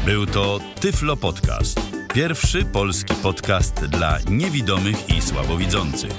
[0.05, 1.81] Był to Tyflo Podcast.
[2.13, 6.11] Pierwszy polski podcast dla niewidomych i słabowidzących.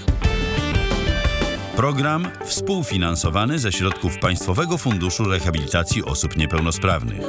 [1.77, 7.23] Program współfinansowany ze środków Państwowego Funduszu Rehabilitacji Osób Niepełnosprawnych.